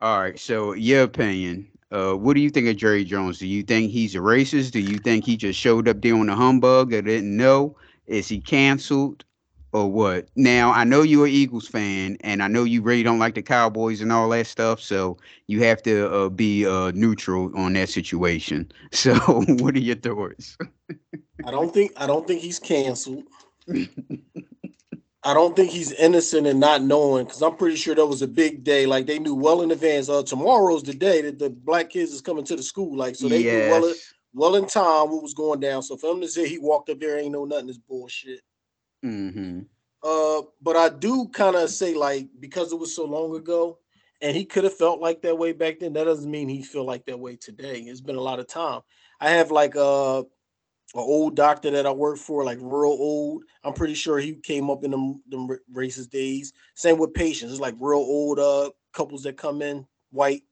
[0.00, 0.38] All right.
[0.38, 1.68] So your opinion.
[1.92, 3.38] Uh, what do you think of Jerry Jones?
[3.38, 4.72] Do you think he's a racist?
[4.72, 7.76] Do you think he just showed up there on the humbug and didn't know?
[8.06, 9.24] Is he canceled
[9.74, 10.28] or what?
[10.36, 13.42] Now I know you're an Eagles fan, and I know you really don't like the
[13.42, 14.80] Cowboys and all that stuff.
[14.80, 15.18] So
[15.48, 18.72] you have to uh, be uh, neutral on that situation.
[18.92, 19.14] So
[19.58, 20.56] what are your thoughts?
[21.44, 23.24] I don't think I don't think he's canceled.
[25.26, 28.28] I don't think he's innocent and not knowing because I'm pretty sure that was a
[28.28, 28.86] big day.
[28.86, 30.08] Like they knew well in advance.
[30.08, 32.96] Uh, tomorrow's the day that the black kids is coming to the school.
[32.96, 33.94] Like so they knew well,
[34.32, 35.82] well in time what was going down.
[35.82, 38.40] So for him to say he walked up there ain't no nothing is bullshit.
[39.04, 39.60] Mm-hmm.
[40.02, 43.78] Uh, but I do kind of say like because it was so long ago,
[44.20, 45.92] and he could have felt like that way back then.
[45.92, 47.80] That doesn't mean he feel like that way today.
[47.80, 48.80] It's been a lot of time.
[49.20, 50.24] I have like a, a
[50.94, 53.44] old doctor that I work for, like real old.
[53.62, 56.52] I'm pretty sure he came up in them, them racist days.
[56.74, 57.52] Same with patients.
[57.52, 60.42] It's like real old uh couples that come in, white,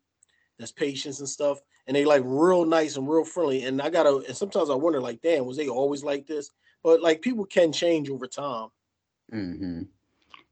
[0.58, 3.64] that's patients and stuff, and they like real nice and real friendly.
[3.64, 6.50] And I gotta, and sometimes I wonder, like, damn, was they always like this?
[6.82, 8.68] But like people can change over time.
[9.32, 9.82] Mm-hmm.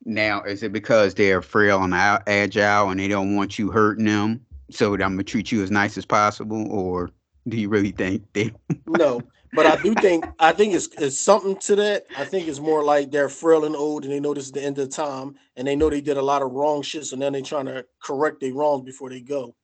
[0.04, 4.44] Now, is it because they're frail and agile and they don't want you hurting them?
[4.70, 7.10] So I'm gonna treat you as nice as possible, or
[7.48, 8.52] do you really think they?
[8.86, 9.20] No,
[9.52, 12.06] but I do think I think it's it's something to that.
[12.16, 14.62] I think it's more like they're frail and old, and they know this is the
[14.62, 17.30] end of time, and they know they did a lot of wrong shit, so now
[17.30, 19.54] they're trying to correct their wrongs before they go.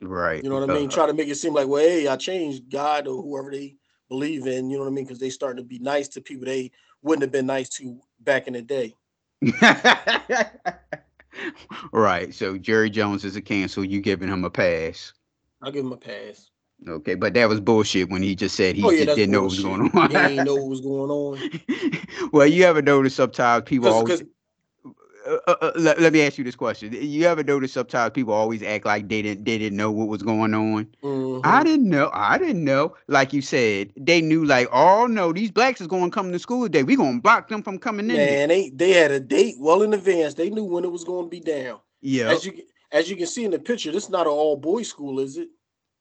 [0.00, 0.42] Right.
[0.42, 0.88] You know what I mean?
[0.88, 3.76] uh, Try to make it seem like, well, hey, I changed God or whoever they
[4.12, 4.68] believe in.
[4.68, 5.04] You know what I mean?
[5.04, 6.70] Because they starting to be nice to people they
[7.02, 8.94] wouldn't have been nice to back in the day.
[11.92, 12.34] right.
[12.34, 13.84] So Jerry Jones is a cancel.
[13.84, 15.12] You giving him a pass?
[15.62, 16.50] I'll give him a pass.
[16.86, 19.50] Okay, but that was bullshit when he just said he oh yeah, didn't know what
[19.50, 20.10] was going on.
[20.10, 21.38] He ain't know what was going on.
[22.32, 24.20] well, you ever notice sometimes people 'Cause- always.
[24.20, 24.28] 'cause-
[25.26, 28.34] Uh, uh, uh, let, let me ask you this question: You ever notice sometimes people
[28.34, 30.86] always act like they didn't they didn't know what was going on?
[31.02, 31.40] Mm-hmm.
[31.44, 32.10] I didn't know.
[32.12, 32.94] I didn't know.
[33.08, 34.44] Like you said, they knew.
[34.44, 36.82] Like, oh no, these blacks is going to come to school today.
[36.82, 38.16] We gonna block them from coming in.
[38.16, 40.34] Man, they they had a date well in advance.
[40.34, 41.80] They knew when it was going to be down.
[42.00, 42.30] Yeah.
[42.30, 44.88] As you as you can see in the picture, this is not an all boys
[44.88, 45.48] school, is it?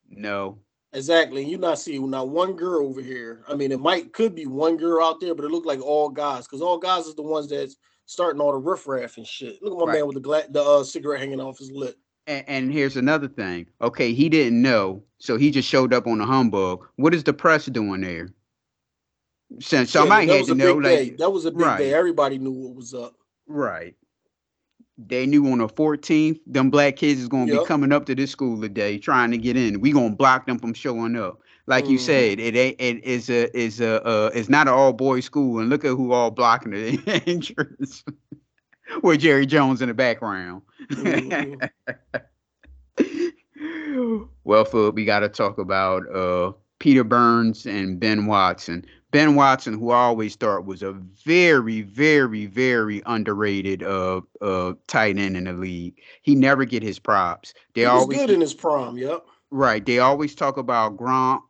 [0.10, 0.60] No.
[0.94, 1.46] Exactly.
[1.46, 3.44] You not seeing not one girl over here.
[3.48, 6.10] I mean, it might could be one girl out there, but it looked like all
[6.10, 7.78] guys because all guys is the ones that's
[8.12, 9.64] starting all the riffraff and shit.
[9.64, 9.94] Look at my Right.
[10.00, 11.98] man with the gla- the uh, cigarette hanging off his lip.
[12.28, 13.68] And, and here's another thing.
[13.82, 16.86] Okay, he didn't know, so he just showed up on the humbug.
[16.98, 18.34] What is the press doing there?
[19.60, 21.10] Since Yeah, somebody that had to know, like, day.
[21.12, 21.78] That was a big right.
[21.78, 21.94] day.
[21.94, 23.16] Everybody knew what was up.
[23.48, 23.96] Right.
[24.98, 28.32] They knew on the 14th, them black kids is gonna be coming up to this
[28.32, 29.80] school today trying to get in.
[29.82, 31.40] We gonna block them from showing up.
[31.68, 32.02] Like you Mhm.
[32.02, 35.60] said, it ain't it is a is a uh it's not an all boys school,
[35.60, 38.04] and look at who all blocking the entrance
[39.04, 40.62] with Jerry Jones in the background.
[40.92, 41.70] Mhm.
[44.44, 48.86] well, Phil, we got to talk about uh, Peter Burns and Ben Watson.
[49.12, 55.18] Ben Watson, who I always thought was a very, very, very underrated uh, uh, tight
[55.18, 55.96] end in the league.
[56.22, 57.54] He never get his props.
[57.74, 58.98] They He was always good in his prime.
[58.98, 59.26] Yep.
[59.52, 59.86] Right.
[59.86, 61.42] They always talk about Gronk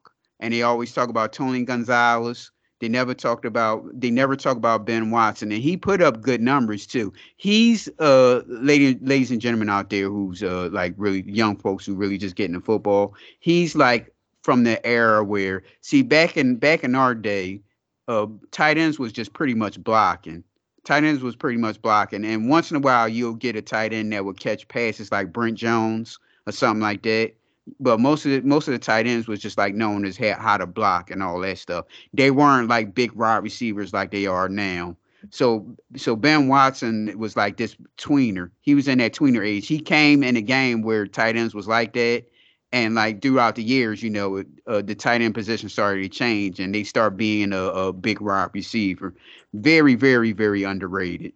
[0.41, 2.51] and they always talk about Tony Gonzalez.
[2.79, 5.51] They never talked about they never talk about Ben Watson.
[5.51, 7.13] And he put up good numbers too.
[7.37, 11.93] He's uh lady, ladies and gentlemen out there who's uh like really young folks who
[11.93, 13.13] really just getting the football.
[13.39, 14.11] He's like
[14.41, 17.61] from the era where see back in back in our day,
[18.07, 20.43] uh tight ends was just pretty much blocking.
[20.83, 22.25] Tight ends was pretty much blocking.
[22.25, 25.31] And once in a while you'll get a tight end that would catch passes like
[25.31, 26.17] Brent Jones
[26.47, 27.35] or something like that
[27.79, 30.57] but most of the most of the tight ends was just like known as how
[30.57, 31.85] to block and all that stuff.
[32.13, 34.97] They weren't like big wide receivers like they are now.
[35.29, 38.49] So so Ben Watson was like this tweener.
[38.61, 39.67] He was in that tweener age.
[39.67, 42.25] He came in a game where tight ends was like that,
[42.71, 46.59] and like throughout the years, you know, uh, the tight end position started to change,
[46.59, 49.13] and they start being a, a big wide receiver.
[49.53, 51.33] Very very very underrated.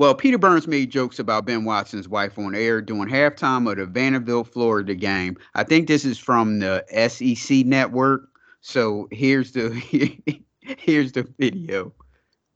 [0.00, 3.84] Well, Peter Burns made jokes about Ben Watson's wife on air during halftime of the
[3.84, 5.36] Vanderbilt, Florida game.
[5.54, 8.22] I think this is from the SEC network.
[8.62, 9.68] So here's the
[10.62, 11.92] here's the video.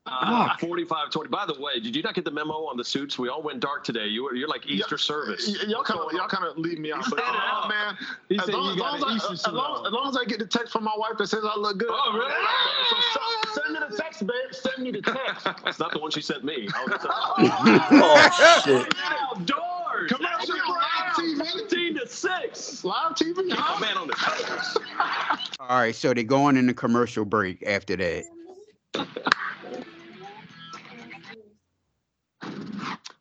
[0.07, 1.29] Uh, 45 20.
[1.31, 3.19] By the way, did you not get the memo on the suits?
[3.19, 4.07] We all went dark today.
[4.07, 5.49] You were, you're like Easter service.
[5.49, 7.05] Y- y'all kind of y'all kind of leave me out.
[7.09, 7.97] But, uh, man,
[8.29, 10.41] He as said long, as, long as, I, as, long, as long as I get
[10.41, 11.89] the text from my wife that says I look good.
[11.91, 12.35] Oh, really?
[12.91, 12.97] So
[13.55, 14.53] send, send me the text, babe.
[14.53, 15.45] Send me the text.
[15.65, 16.69] That's not the one she sent me.
[16.75, 17.01] I was
[17.93, 18.95] Oh, shit.
[19.01, 20.13] Outdoors.
[20.13, 20.55] Commercial
[21.07, 21.39] After break.
[21.39, 22.85] round, 15 to 6.
[22.85, 23.37] Live TV.
[23.37, 23.81] Keep huh?
[23.81, 24.77] my man on the toes.
[25.61, 28.25] All right, so they're going in the commercial break after that.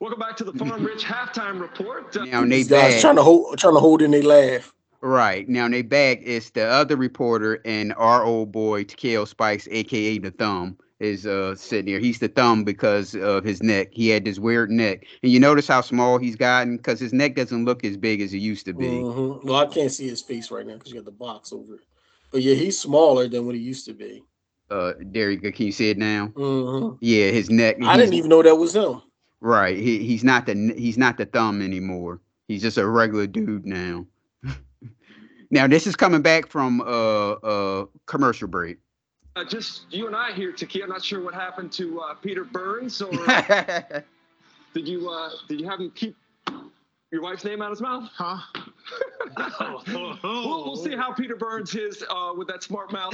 [0.04, 2.14] Welcome back to the Farm Rich halftime report.
[2.14, 3.00] Now they These back.
[3.00, 4.74] trying to hold trying to hold in they laugh.
[5.00, 6.22] Right now they back.
[6.24, 11.56] is the other reporter and our old boy Takeo Spikes, aka the Thumb, is uh
[11.56, 12.00] sitting here.
[12.00, 13.92] He's the Thumb because of his neck.
[13.94, 17.36] He had this weird neck, and you notice how small he's gotten because his neck
[17.36, 18.88] doesn't look as big as it used to be.
[18.88, 19.46] Mhm.
[19.46, 21.82] Well, I can't see his face right now because you got the box over it.
[22.30, 24.22] But yeah, he's smaller than what he used to be.
[24.70, 25.50] Uh, there you go.
[25.50, 26.28] Can you see it now?
[26.36, 26.98] Mhm.
[27.00, 27.78] Yeah, his neck.
[27.82, 29.02] I didn't even know that was him.
[29.44, 29.78] Right.
[29.78, 32.22] He he's not the he's not the thumb anymore.
[32.48, 34.08] He's just a regular dude now.
[35.52, 38.80] now this is coming back from uh uh commercial break.
[39.36, 40.82] uh, just you and I here, Taki.
[40.84, 43.12] I'm not sure what happened to uh, Peter Burns, or
[44.74, 46.16] did you uh, did you have him keep
[47.14, 48.10] your wife's name out of his mouth?
[48.12, 48.40] Huh?
[49.88, 50.18] we'll,
[50.66, 53.14] we'll see how Peter Burns is uh, with that smart mouth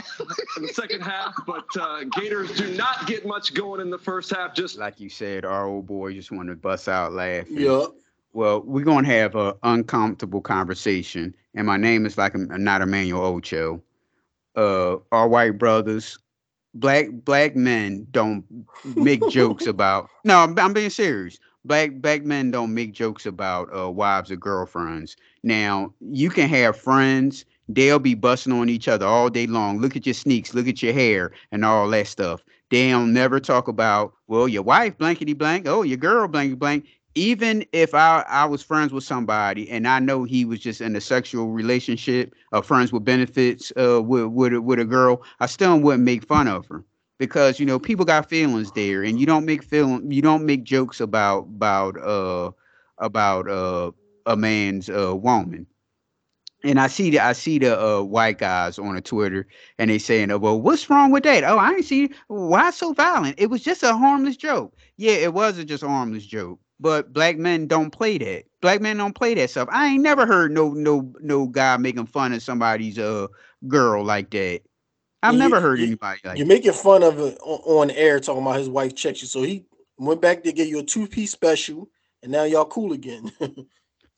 [0.56, 1.34] in the second half.
[1.46, 4.56] But uh, Gators do not get much going in the first half.
[4.56, 7.58] Just like you said, our old boy just wanted to bust out laughing.
[7.58, 7.94] Yup.
[8.32, 13.42] Well, we're gonna have an uncomfortable conversation, and my name is like I'm not Emmanuel
[13.42, 13.82] Acho.
[14.56, 16.18] Uh, our white brothers,
[16.74, 18.46] black black men don't
[18.96, 20.10] make jokes about.
[20.24, 21.40] No, I'm, I'm being serious.
[21.66, 25.16] Black black men don't make jokes about uh, wives or girlfriends.
[25.44, 29.80] Now you can have friends; they'll be busting on each other all day long.
[29.80, 32.44] Look at your sneaks, look at your hair, and all that stuff.
[32.72, 35.68] They don't never talk about well, your wife blankety blank.
[35.68, 36.86] Oh, your girl blankety blank
[37.16, 40.96] even if I, I was friends with somebody and I know he was just in
[40.96, 45.78] a sexual relationship or friends with benefits uh, with, with, with a girl, I still
[45.80, 46.86] wouldn't make fun of her
[47.20, 50.64] because you know people got feelings there and you don't make feeling you don't make
[50.64, 52.52] jokes about about uh
[53.00, 53.92] about uh
[54.26, 55.68] a man's uh woman
[56.64, 59.48] and I see the I see the uh, white guys on the Twitter,
[59.78, 61.44] and they saying, "Oh, well, what's wrong with that?
[61.46, 63.36] Oh, I ain't see why so violent.
[63.40, 64.76] It was just a harmless joke.
[64.98, 66.60] Yeah, it was a just a harmless joke.
[66.80, 68.46] But black men don't play that.
[68.62, 69.70] Black men don't play that stuff.
[69.72, 73.28] I ain't never heard no no no guy making fun of somebody's uh
[73.68, 74.62] girl like that.
[75.24, 76.54] I've you- never heard you- anybody like You're that.
[76.54, 79.28] making fun of it on, on air talking about his wife checks you.
[79.28, 79.66] So he
[79.98, 81.90] went back to get you a two piece special,
[82.24, 83.32] and now y'all cool again.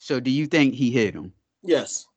[0.03, 1.31] So do you think he hit him?
[1.61, 2.07] yes.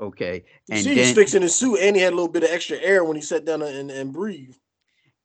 [0.00, 2.50] Okay, You and see, he's fixing his suit, and he had a little bit of
[2.50, 4.58] extra air when he sat down and, and breathed.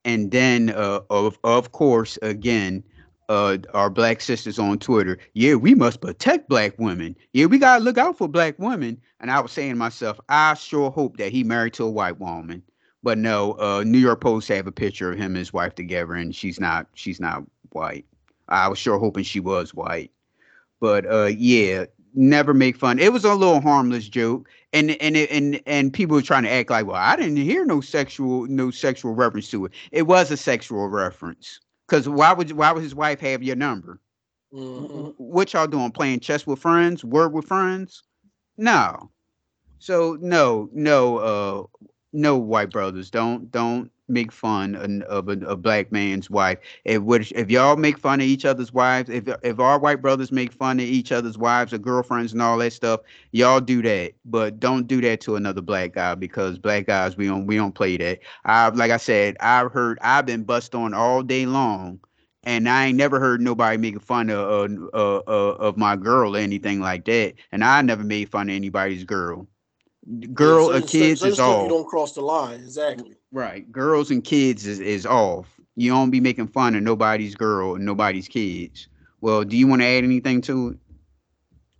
[0.05, 2.83] and then uh, of of course again
[3.29, 7.83] uh our black sisters on twitter yeah we must protect black women yeah we gotta
[7.83, 11.31] look out for black women and i was saying to myself i sure hope that
[11.31, 12.61] he married to a white woman
[13.03, 16.13] but no uh new york post have a picture of him and his wife together
[16.13, 18.05] and she's not she's not white.
[18.49, 20.11] I was sure hoping she was white.
[20.79, 22.99] But uh yeah never make fun.
[22.99, 26.69] It was a little harmless joke and and and and people were trying to act
[26.69, 29.73] like well i didn't hear no sexual no sexual reference to it.
[29.91, 33.99] It was a sexual reference because why would why would his wife have your number?
[34.53, 35.13] Mhm.
[35.17, 38.03] what y'all doing playing chess with friends word with friends?
[38.57, 39.09] No.
[39.79, 45.91] So no no uh no white brothers don't don't make fun of a, a black
[45.91, 49.79] man's wife if which if y'all make fun of each other's wives if if our
[49.79, 52.99] white brothers make fun of each other's wives or girlfriends and all that stuff
[53.31, 57.27] y'all do that but don't do that to another black guy because black guys we
[57.27, 60.93] don't we don't play that i like i said i've heard i've been bust on
[60.93, 61.99] all day long
[62.43, 66.35] and I ain't never heard nobody making fun of uh, uh, uh, of my girl
[66.35, 67.35] or anything like that.
[67.51, 69.47] And I never made fun of anybody's girl.
[70.33, 71.63] Girl Yeah, or certain- kids certain is stuff off.
[71.63, 73.15] You don't cross the line, exactly.
[73.31, 73.71] Right.
[73.71, 75.47] Girls and kids is, is off.
[75.75, 78.87] You don't be making fun of nobody's girl and nobody's kids.
[79.21, 80.77] Well, do you want to add anything to it?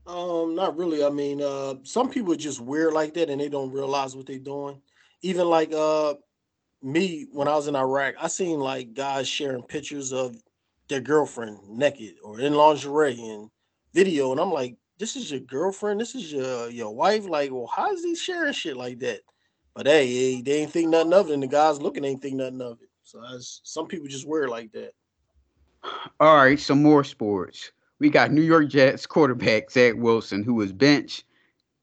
[0.08, 1.04] Um, not really.
[1.04, 4.26] I mean, uh, some people are just weird like that, and they don't realize what
[4.28, 4.82] they're doing.
[5.22, 6.16] Even like uh,
[6.82, 10.36] me when I was in Iraq, I seen like guys sharing pictures of
[10.90, 13.50] their girlfriend naked or in lingerie and
[13.94, 17.26] video, and I'm like, this is your girlfriend, this is your your wife.
[17.28, 19.22] Like, well, how is he sharing shit like that?
[19.74, 22.62] But hey, they ain't think nothing of it, and the guys looking ain't think nothing
[22.62, 22.90] of it.
[23.04, 24.92] So some people just weird like that.
[26.20, 27.72] All right, some more sports.
[28.00, 31.24] We got New York Jets quarterback Zach Wilson, who was benched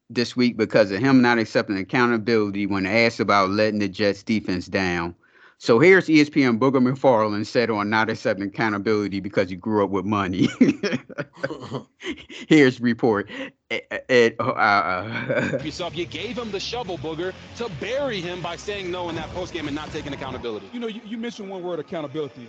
[0.08, 4.66] this week because of him not accepting accountability when asked about letting the Jets defense
[4.66, 5.14] down.
[5.60, 10.04] So here's ESPN Booger McFarland said on not accepting accountability because he grew up with
[10.04, 10.48] money.
[12.48, 13.28] here's report.
[13.70, 15.96] Eh, eh, eh, uh, uh, yourself.
[15.96, 19.66] You gave him the shovel booger to bury him by saying no in that postgame
[19.66, 20.70] and not taking accountability.
[20.72, 22.48] You know, you, you mentioned one word accountability.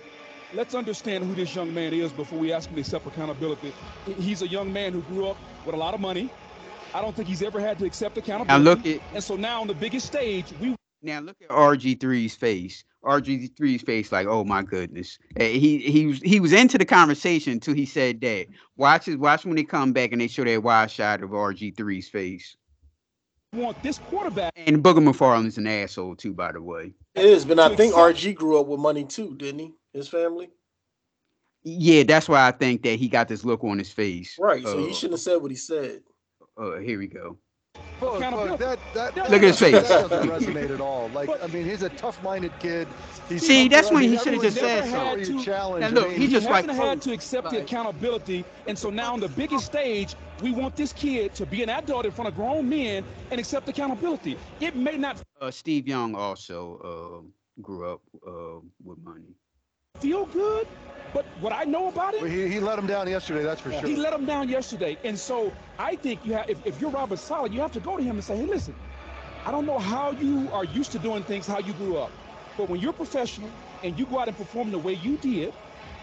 [0.53, 3.73] Let's understand who this young man is before we ask him to accept accountability.
[4.19, 6.29] He's a young man who grew up with a lot of money.
[6.93, 8.65] I don't think he's ever had to accept accountability.
[8.65, 12.83] look at- and so now on the biggest stage, we Now look at RG3's face.
[13.03, 15.17] RG3's face, like, oh my goodness.
[15.37, 18.47] He he was he was into the conversation until he said that.
[18.75, 22.09] Watch it, watch when they come back and they show that wide shot of RG3's
[22.09, 22.57] face.
[23.53, 24.51] want this quarterback.
[24.57, 26.93] And Booger McFarland's an asshole too, by the way.
[27.15, 29.73] It is, but I think RG grew up with money too, didn't he?
[29.93, 30.49] His family,
[31.63, 34.37] Yeah, that's why I think that he got this look on his face.
[34.39, 34.63] right?
[34.63, 36.03] So Uh, he shouldn't have said what he said.
[36.57, 37.37] uh, here we go.
[37.99, 39.87] That, that, Look at his face.
[39.89, 41.09] That doesn't resonate at all.
[41.09, 42.87] Like, I mean, he's a tough-minded kid.
[43.27, 45.37] He's See, that's when he should have just said something.
[45.79, 48.45] Now look, mean, he just he like hasn't had to accept the accountability.
[48.67, 52.05] And so now on the biggest stage, we want this kid to be an adult
[52.05, 54.37] in front of grown men and accept accountability.
[54.59, 59.35] It may not Uh, Steve Young also uh, grew up uh, with money.
[59.97, 60.65] Feel good,
[61.13, 63.43] but what I know about it, Well, he, he let him down yesterday.
[63.43, 63.81] That's for sure.
[63.81, 64.97] he let him down yesterday.
[65.03, 67.97] And so I think you have, if, if you're Robert Saleh, you have to go
[67.97, 68.73] to him and say, hey, listen,
[69.45, 72.11] I don't know how you are used to doing things, how you grew up,
[72.57, 73.49] but when you're professional
[73.83, 75.53] and you go out and perform the way you did,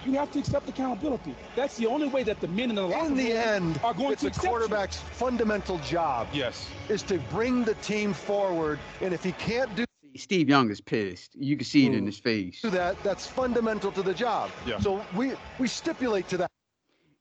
[0.05, 1.34] you have to accept accountability.
[1.57, 4.12] That's the only way that the men in the locker In the end, are going
[4.12, 4.51] it's to a accept you.
[4.51, 6.28] quarterback's fundamental job.
[6.34, 6.68] Yes.
[6.91, 9.86] Is to bring the team forward, and if he can't do
[10.16, 11.34] Steve Young is pissed.
[11.34, 12.60] You can see it in his face.
[12.62, 14.50] that, that's fundamental to the job.
[14.66, 14.78] Yeah.
[14.80, 16.50] So we we stipulate to that.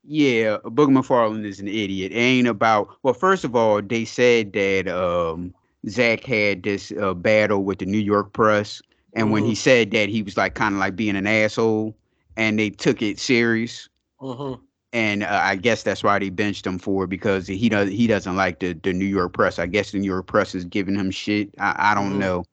[0.07, 2.11] Yeah, Booger McFarland is an idiot.
[2.11, 5.53] It ain't about well, first of all, they said that um
[5.89, 8.81] Zach had this uh, battle with the New York press,
[9.13, 9.57] and when he Mhm.
[9.57, 11.95] said that, he was like kind of like being an asshole,
[12.37, 13.87] and they took it serious.
[14.21, 14.61] Mm-hmm.
[14.93, 18.07] And uh, I guess that's why they benched him for it because he does he
[18.07, 19.59] doesn't like the the New York press.
[19.59, 21.49] I guess the New York press is giving him shit.
[21.59, 22.19] I, I don't Mhm.
[22.19, 22.45] know.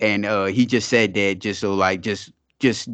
[0.00, 2.88] And uh, he just said that just so like just just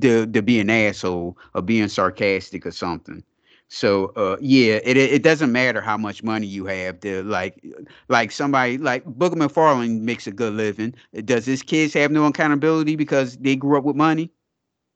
[0.00, 3.22] to to be an asshole or being sarcastic or something.
[3.68, 7.64] So uh yeah, it it doesn't matter how much money you have to like
[8.08, 10.94] like somebody like Booger McFarland makes a good living.
[11.24, 14.32] Does his kids have no accountability because they grew up with money?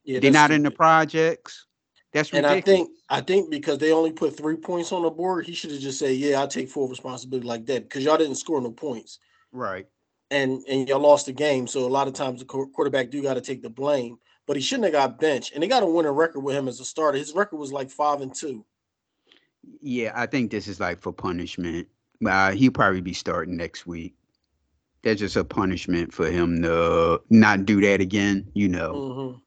[0.03, 1.67] Yeah, They're not in the projects.
[2.13, 2.59] That's And ridiculous.
[2.59, 5.71] I think I think because they only put three points on the board, he should
[5.71, 8.71] have just said, "Yeah, I take full responsibility like that," because y'all didn't score no
[8.71, 9.19] points,
[9.51, 9.87] right.
[10.35, 11.65] And and y'all lost the game.
[11.65, 14.61] So a lot of times the quarterback do got to take the blame, but he
[14.61, 15.53] shouldn't have got benched.
[15.53, 17.17] And they got a winning record with him as a starter.
[17.17, 18.65] His record was like five and two.
[19.81, 21.87] Yeah, I think this is like for punishment.
[22.25, 24.13] Uh, he'll probably be starting next week.
[25.03, 28.47] That's just a punishment for him to not do that again.
[28.53, 29.41] You know, Mhm.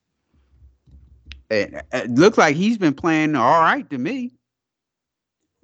[1.51, 4.38] it, it looked like he's been playing all right to me.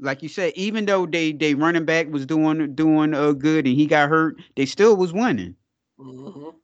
[0.04, 3.74] Like you said, even though they they running back was doing doing uh, good and
[3.76, 5.56] he got hurt, they still was winning.
[5.98, 6.54] Mhm.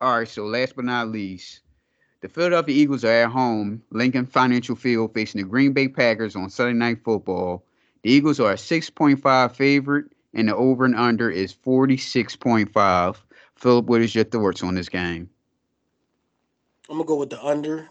[0.00, 1.60] All right, so last but not least,
[2.20, 6.50] the Philadelphia Eagles are at home, Lincoln Financial Field, facing the Green Bay Packers on
[6.50, 7.64] Sunday Night Football.
[8.02, 13.24] The Eagles are a 6.5 favorite, and the over and under is 46.5.
[13.56, 15.30] Philip, what is your thoughts on this game?
[16.88, 17.88] I'm gonna go with the under.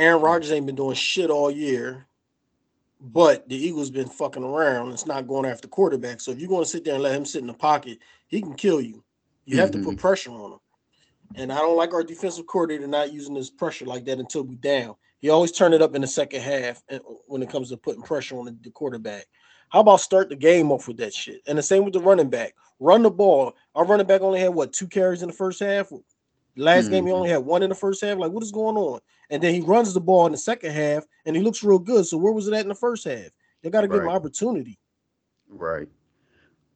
[0.00, 2.06] Aaron Rodgers ain't been doing shit all year,
[3.00, 4.92] but the Eagles been fucking around.
[4.92, 6.20] It's not going after quarterback.
[6.20, 8.40] So if you're going to sit there and let him sit in the pocket, he
[8.40, 9.04] can kill you.
[9.44, 9.96] You have to put mm-hmm.
[9.96, 10.58] pressure on him.
[11.34, 14.56] And I don't like our defensive coordinator not using this pressure like that until we
[14.56, 14.94] down.
[15.20, 18.02] He always turn it up in the second half eh, when it comes to putting
[18.02, 19.26] pressure on the, the quarterback.
[19.68, 21.42] How about start the game off with that shit?
[21.46, 22.54] And the same with the running back.
[22.80, 23.54] Run the ball.
[23.74, 25.92] Our running back only had what two carries in the first half.
[26.56, 28.18] Last game he only had one in the first half.
[28.18, 29.00] Like what is going on?
[29.30, 32.06] And then he runs the ball in the second half and he looks real good.
[32.06, 33.28] So where was it at in the first half?
[33.62, 34.78] They got to give him opportunity.
[35.48, 35.88] Right.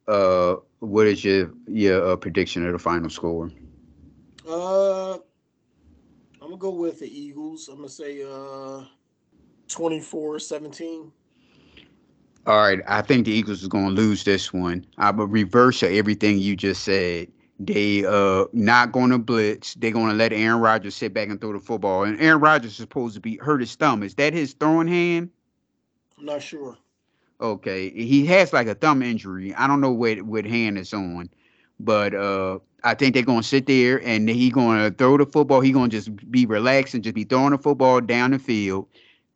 [0.07, 3.51] Uh, what is your your uh, prediction of the final score?
[4.47, 5.19] Uh, I'm
[6.41, 7.67] gonna go with the Eagles.
[7.67, 8.83] I'm gonna say uh
[9.67, 11.11] 24-17.
[12.47, 14.85] All right, I think the Eagles is going to lose this one.
[14.99, 17.27] I would reverse of everything you just said.
[17.59, 19.75] They uh not going to blitz.
[19.75, 22.03] They're going to let Aaron Rodgers sit back and throw the football.
[22.03, 24.03] And Aaron Rodgers is supposed to be hurt his thumb.
[24.03, 25.29] Is that his throwing hand?
[26.17, 26.77] I'm not sure.
[27.41, 29.53] Okay, he has like a thumb injury.
[29.55, 31.29] I don't know what what hand it's on,
[31.79, 35.59] but uh, I think they're gonna sit there and he gonna throw the football.
[35.59, 38.87] He gonna just be relaxed and just be throwing the football down the field.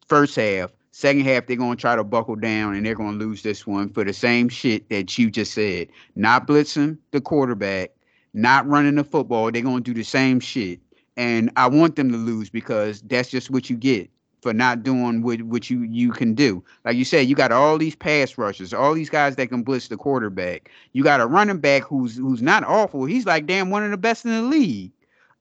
[0.07, 3.67] First half, second half they're gonna try to buckle down and they're gonna lose this
[3.67, 5.89] one for the same shit that you just said.
[6.15, 7.91] Not blitzing the quarterback,
[8.33, 9.51] not running the football.
[9.51, 10.79] They're gonna do the same shit,
[11.17, 14.09] and I want them to lose because that's just what you get
[14.41, 16.63] for not doing what, what you you can do.
[16.85, 19.87] Like you said, you got all these pass rushers, all these guys that can blitz
[19.87, 20.69] the quarterback.
[20.93, 23.05] You got a running back who's who's not awful.
[23.05, 24.91] He's like damn one of the best in the league.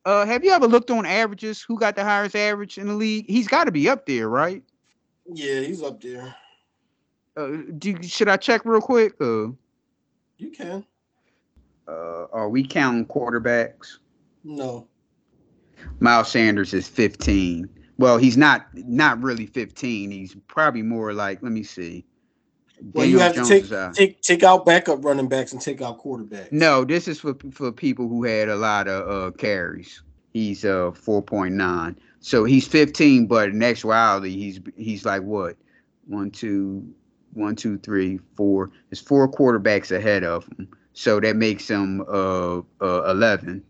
[0.05, 1.61] Uh, have you ever looked on averages?
[1.63, 3.27] Who got the highest average in the league?
[3.29, 4.63] He's got to be up there, right?
[5.27, 6.35] Yeah, he's up there.
[7.37, 9.15] Uh, do, should I check real quick?
[9.21, 9.49] Uh,
[10.39, 10.85] You can.
[11.89, 13.99] Uh, are we counting quarterbacks?
[14.45, 14.87] No.
[16.01, 17.69] Miles Sanders is 15.
[17.99, 20.11] Well, he's not not really 15.
[20.11, 22.05] He's probably more like let me see.
[22.93, 25.83] Well, you have Jones to take uh, take take out backup running backs and take
[25.83, 26.53] out quarterbacks.
[26.53, 30.03] No, this is for for people who had a lot of uh carries.
[30.33, 31.97] He's uh 4.9.
[32.21, 35.57] So he's 15, but in actuality, he's he's like what?
[36.07, 36.87] One, two,
[37.35, 38.71] one, two, three, four.
[38.89, 40.69] There's four quarterbacks ahead of him.
[40.99, 43.63] So that makes him uh, uh 11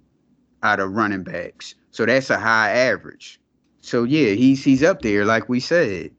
[0.63, 1.75] out of running backs.
[1.91, 3.39] So that's a high average.
[3.83, 6.11] So yeah, he's he's up there, like we said.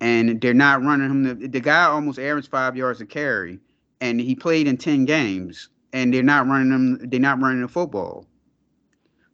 [0.00, 1.22] And they're not running him.
[1.24, 3.58] The, the guy almost averaged five yards a carry,
[4.00, 5.68] and he played in 10 games.
[5.92, 7.10] And they're not running them.
[7.10, 8.24] They're not running the football.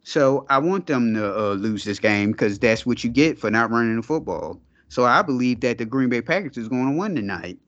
[0.04, 3.50] So I want them to uh, lose this game because that's what you get for
[3.50, 4.62] not running the football.
[4.88, 7.58] So I believe that the Green Bay Packers is going to win tonight.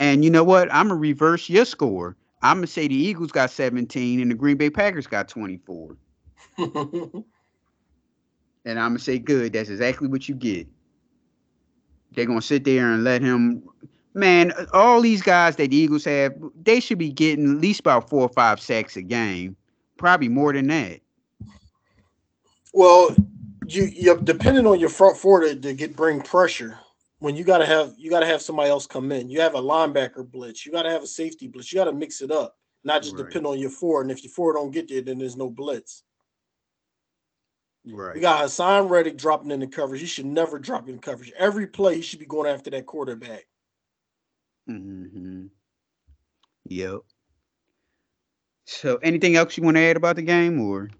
[0.00, 0.72] And you know what?
[0.72, 2.16] I'm gonna reverse your score.
[2.42, 5.94] I'm gonna say the Eagles got 17 and the Green Bay Packers got 24.
[6.58, 7.24] and
[8.64, 9.52] I'm gonna say good.
[9.52, 10.66] That's exactly what you get.
[12.12, 13.62] They're gonna sit there and let him.
[14.14, 18.08] Man, all these guys that the Eagles have, they should be getting at least about
[18.08, 19.54] four or five sacks a game.
[19.98, 21.00] Probably more than that.
[22.72, 23.14] Well,
[23.66, 26.78] you you depending on your front four to, to get bring pressure.
[27.20, 29.28] When you gotta have you gotta have somebody else come in.
[29.28, 30.66] You have a linebacker blitz.
[30.66, 31.72] You gotta have a safety blitz.
[31.72, 34.02] You gotta mix it up, not just depend on your four.
[34.02, 36.02] And if your four don't get there, then there's no blitz.
[37.86, 38.16] Right.
[38.16, 40.00] You got Haason Reddick dropping in the coverage.
[40.00, 41.32] He should never drop in coverage.
[41.38, 43.46] Every play, he should be going after that quarterback.
[44.68, 45.46] Mm-hmm.
[46.66, 47.00] Yep.
[48.66, 50.90] So, anything else you want to add about the game, or?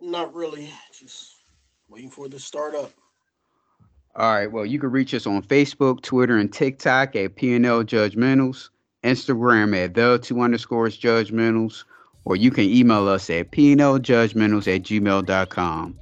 [0.00, 0.70] Not really.
[0.98, 1.34] Just
[1.88, 2.92] waiting for it to start up.
[4.16, 4.50] All right.
[4.50, 8.70] Well, you can reach us on Facebook, Twitter, and TikTok at PNL Judgmentals,
[9.04, 11.84] Instagram at the two underscores judgmentals,
[12.24, 15.98] or you can email us at PNLJudgmentals at gmail.com.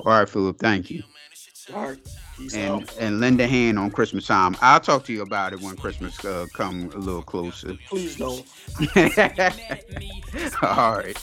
[0.00, 0.58] All right, Philip.
[0.58, 1.02] Thank you.
[1.74, 1.98] All right.
[2.54, 4.56] And and lend a hand on Christmas time.
[4.60, 7.76] I'll talk to you about it when Christmas uh, come a little closer.
[7.88, 8.44] Please don't.
[10.62, 11.16] All right.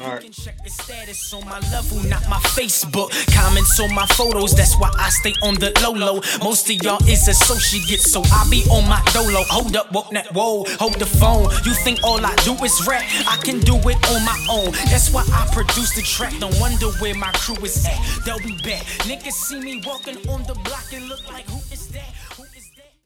[0.00, 0.34] All right.
[0.34, 3.10] status on my level, not my Facebook.
[3.34, 6.20] Comments on my photos, that's why I stay on the low low.
[6.42, 9.42] Most of y'all is associates, so I be on my dolo.
[9.48, 11.50] Hold up, whoa, that whoa, hold the phone.
[11.64, 13.02] You think all I do is rap?
[13.26, 14.72] I can do it on my own.
[14.90, 16.34] That's why I produce the track.
[16.38, 17.98] Don't wonder where my crew is at.
[18.24, 18.82] They'll be back.
[19.08, 21.57] Niggas see me walking on the block and look like who?